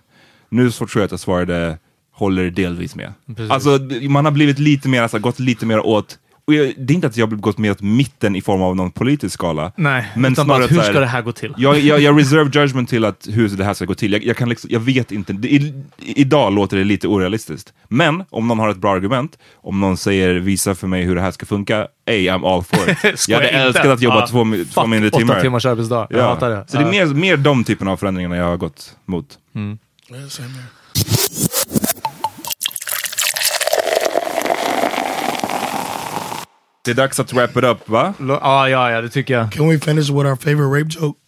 [0.49, 1.77] Nu så tror jag att jag svarade
[2.13, 3.13] håller delvis med.
[3.27, 3.51] Precis.
[3.51, 3.79] Alltså
[4.09, 6.17] man har blivit lite mer, alltså, gått lite mer åt
[6.53, 8.91] jag, det är inte att jag har gått mer åt mitten i form av någon
[8.91, 9.71] politisk skala.
[9.75, 11.53] Nej, men utan bara snarare att hur här- ska det här gå till?
[11.57, 14.13] Jag, jag, jag reserve judgment till att hur det här ska gå till.
[14.13, 17.73] Jag, jag, kan liksom, jag vet inte, det, i, idag låter det lite orealistiskt.
[17.87, 21.21] Men om någon har ett bra argument, om någon säger visa för mig hur det
[21.21, 22.97] här ska funka, hey I'm all for it.
[23.27, 23.59] jag hade inte.
[23.59, 25.41] älskat att jobba Ja, två, fuck mindre åtta timmar.
[25.41, 26.07] timmars arbetsdag.
[26.09, 26.65] Jag hatar det.
[26.67, 27.05] Så det är Ja.
[27.05, 29.25] mer, mer de typerna av förändringarna jag har gått mot.
[29.55, 29.77] Mm.
[36.85, 38.13] Det är dags att wrap it up, va?
[38.19, 39.51] Ja, ja, ja, det tycker jag.
[39.51, 41.19] Can we finish with our favorite rape joke?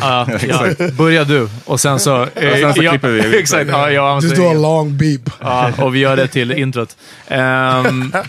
[0.00, 0.90] Ja, ja.
[0.92, 2.22] Börja du, och sen så...
[2.22, 3.38] eh, sen så ja, klipper vi.
[3.40, 5.30] Exakt, ja, jag Just använder do a long beep.
[5.40, 6.96] Ja, och vi gör det till introt.
[7.28, 8.12] Ehm,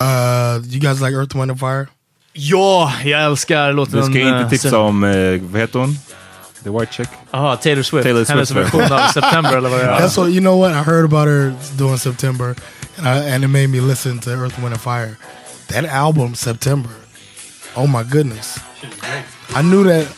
[0.00, 1.86] Uh, you guys like Earth, Wind and Fire?
[2.32, 3.96] ja, jag älskar låten...
[4.00, 5.96] Du ska inte eh, tipsa om, eh, vad heter hon?
[6.64, 7.08] The White Chick?
[7.30, 8.04] Aha, Taylor Swift.
[8.04, 10.00] Taylor Hennes Swift, version av September, eller vad det är.
[10.00, 10.58] That's what you know.
[10.60, 12.54] What I heard about her doing September,
[12.98, 15.16] and I, and it made me listen to Earth, Wind and Fire.
[15.70, 16.90] That album, September.
[17.76, 18.58] Oh my goodness!
[19.54, 20.12] I knew that.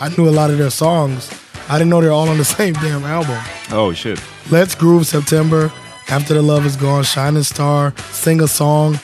[0.00, 1.30] I knew a lot of their songs.
[1.68, 3.38] I didn't know they're all on the same damn album.
[3.70, 4.20] Oh shit.
[4.50, 5.72] Let's Groove September.
[6.10, 8.98] After the Love Is Gone, Shining Star, Sing a Song,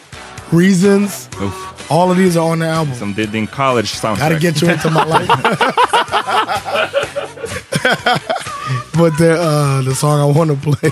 [0.53, 1.29] Reasons.
[1.39, 1.91] Uff.
[1.91, 2.95] All of these are on the album.
[2.95, 4.19] Som det- din college soundtrack.
[4.19, 5.29] Gotta get you into my life.
[8.97, 10.91] but the uh, the song I want to play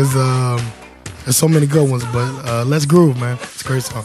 [0.00, 0.60] is um,
[1.24, 2.04] there's so many good ones.
[2.12, 3.36] But uh, let's groove, man.
[3.42, 4.04] It's a great song.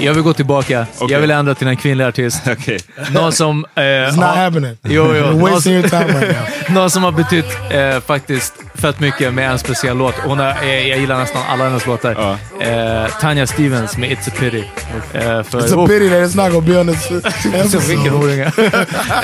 [0.00, 0.86] Jag vill gå tillbaka.
[0.98, 1.12] Okej.
[1.14, 2.42] Jag vill ändra till en kvinnlig artist.
[2.52, 2.78] Okej.
[3.12, 3.66] Någon som...
[3.74, 4.76] Eh, It's not har- happening.
[4.82, 5.26] Jo, jo.
[5.38, 6.36] Någon, som, time right
[6.68, 6.74] now.
[6.74, 10.14] någon som har betytt eh, faktiskt fett mycket med en speciell låt.
[10.14, 12.36] Hon har, eh, jag gillar nästan alla hennes låtar.
[12.60, 14.64] Eh, Tanya Stevens med It's a pity.
[15.12, 17.10] Eh, för, It's a pity that it's not gonna be on this
[17.44, 18.10] vilken episode.
[18.10, 18.42] horunge.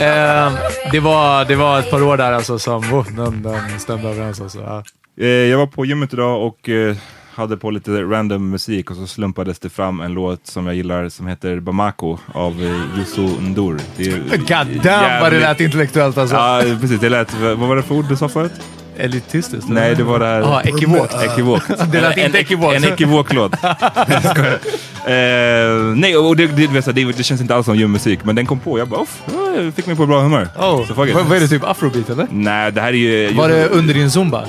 [0.01, 0.53] eh,
[0.93, 4.41] det, var, det var ett par år där alltså som oh, den, den stämde överens.
[4.41, 4.83] Alltså.
[5.21, 6.97] Eh, jag var på gymmet idag och eh,
[7.37, 11.09] hade på lite random musik och så slumpades det fram en låt som jag gillar
[11.09, 13.80] som heter Bamako av eh, Youssou N'Dour.
[13.97, 16.37] Det är God damn vad det lät intellektuellt alltså.
[16.37, 17.01] Ja, precis.
[17.01, 18.53] Det lät, vad var det för ord du sa förut?
[18.97, 19.68] Elitistiskt?
[19.68, 20.41] Nej, det var det här...
[20.41, 21.14] Ja, ekivokt.
[21.22, 21.70] Ekivokt.
[21.93, 22.76] Det lät inte ekivokt.
[22.76, 23.53] En ekivok-låt.
[24.09, 24.59] Jag skojar.
[25.07, 28.61] Eh, nej, och det, det, det, det, känns inte alls som ljummusik, men den kom
[28.61, 28.78] på.
[28.78, 30.49] Jag bara, "Uff, ja, fick mig på bra humör.
[30.59, 30.87] Oh.
[30.87, 30.95] Så.
[30.95, 32.26] Vad, vad är det, typ afrobeat eller?
[32.30, 33.35] Nej, det här är ju...
[33.35, 34.47] Var det under din zumba?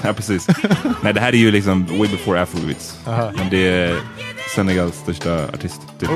[0.04, 0.46] Ja, precis.
[1.02, 2.98] Nej, det här är ju liksom way before afrobeats.
[3.36, 3.96] Men det är
[4.54, 5.80] Senegals största artist.
[6.00, 6.10] Typ.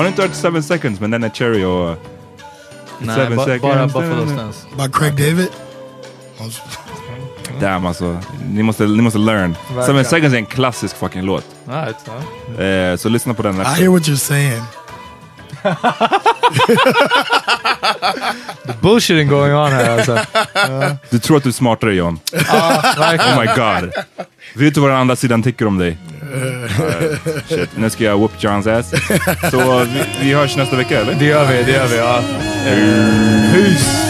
[0.00, 1.96] Har ni inte hört Seven Seconds med Nene Cherry och...
[2.98, 3.62] Nej, Seven ba- Seconds.
[3.62, 4.66] bara Buffalo Stance.
[4.76, 5.48] By Craig David.
[7.60, 8.18] Damn alltså,
[8.50, 9.50] ni måste, ni måste learn.
[9.68, 9.86] Verkligen.
[9.86, 11.44] Seven Seconds är en klassisk fucking låt.
[11.64, 11.96] Right.
[12.92, 13.74] Eh, så lyssna på den I efter.
[13.74, 14.62] hear what you're saying.
[18.66, 20.18] The bullshitting going on här alltså.
[20.54, 20.96] Ja.
[21.10, 22.20] Du tror att du är smartare John.
[22.32, 23.38] Ja, verkligen.
[23.38, 23.92] Oh my god.
[24.54, 25.96] Vet du vad den andra sidan tycker om dig?
[27.48, 28.90] Shit, nu ska jag whoop Johns ass.
[29.50, 31.14] Så vi, vi hörs nästa vecka eller?
[31.14, 31.96] Det gör vi, det gör vi.
[31.96, 32.22] Ja.
[33.52, 34.09] Peace!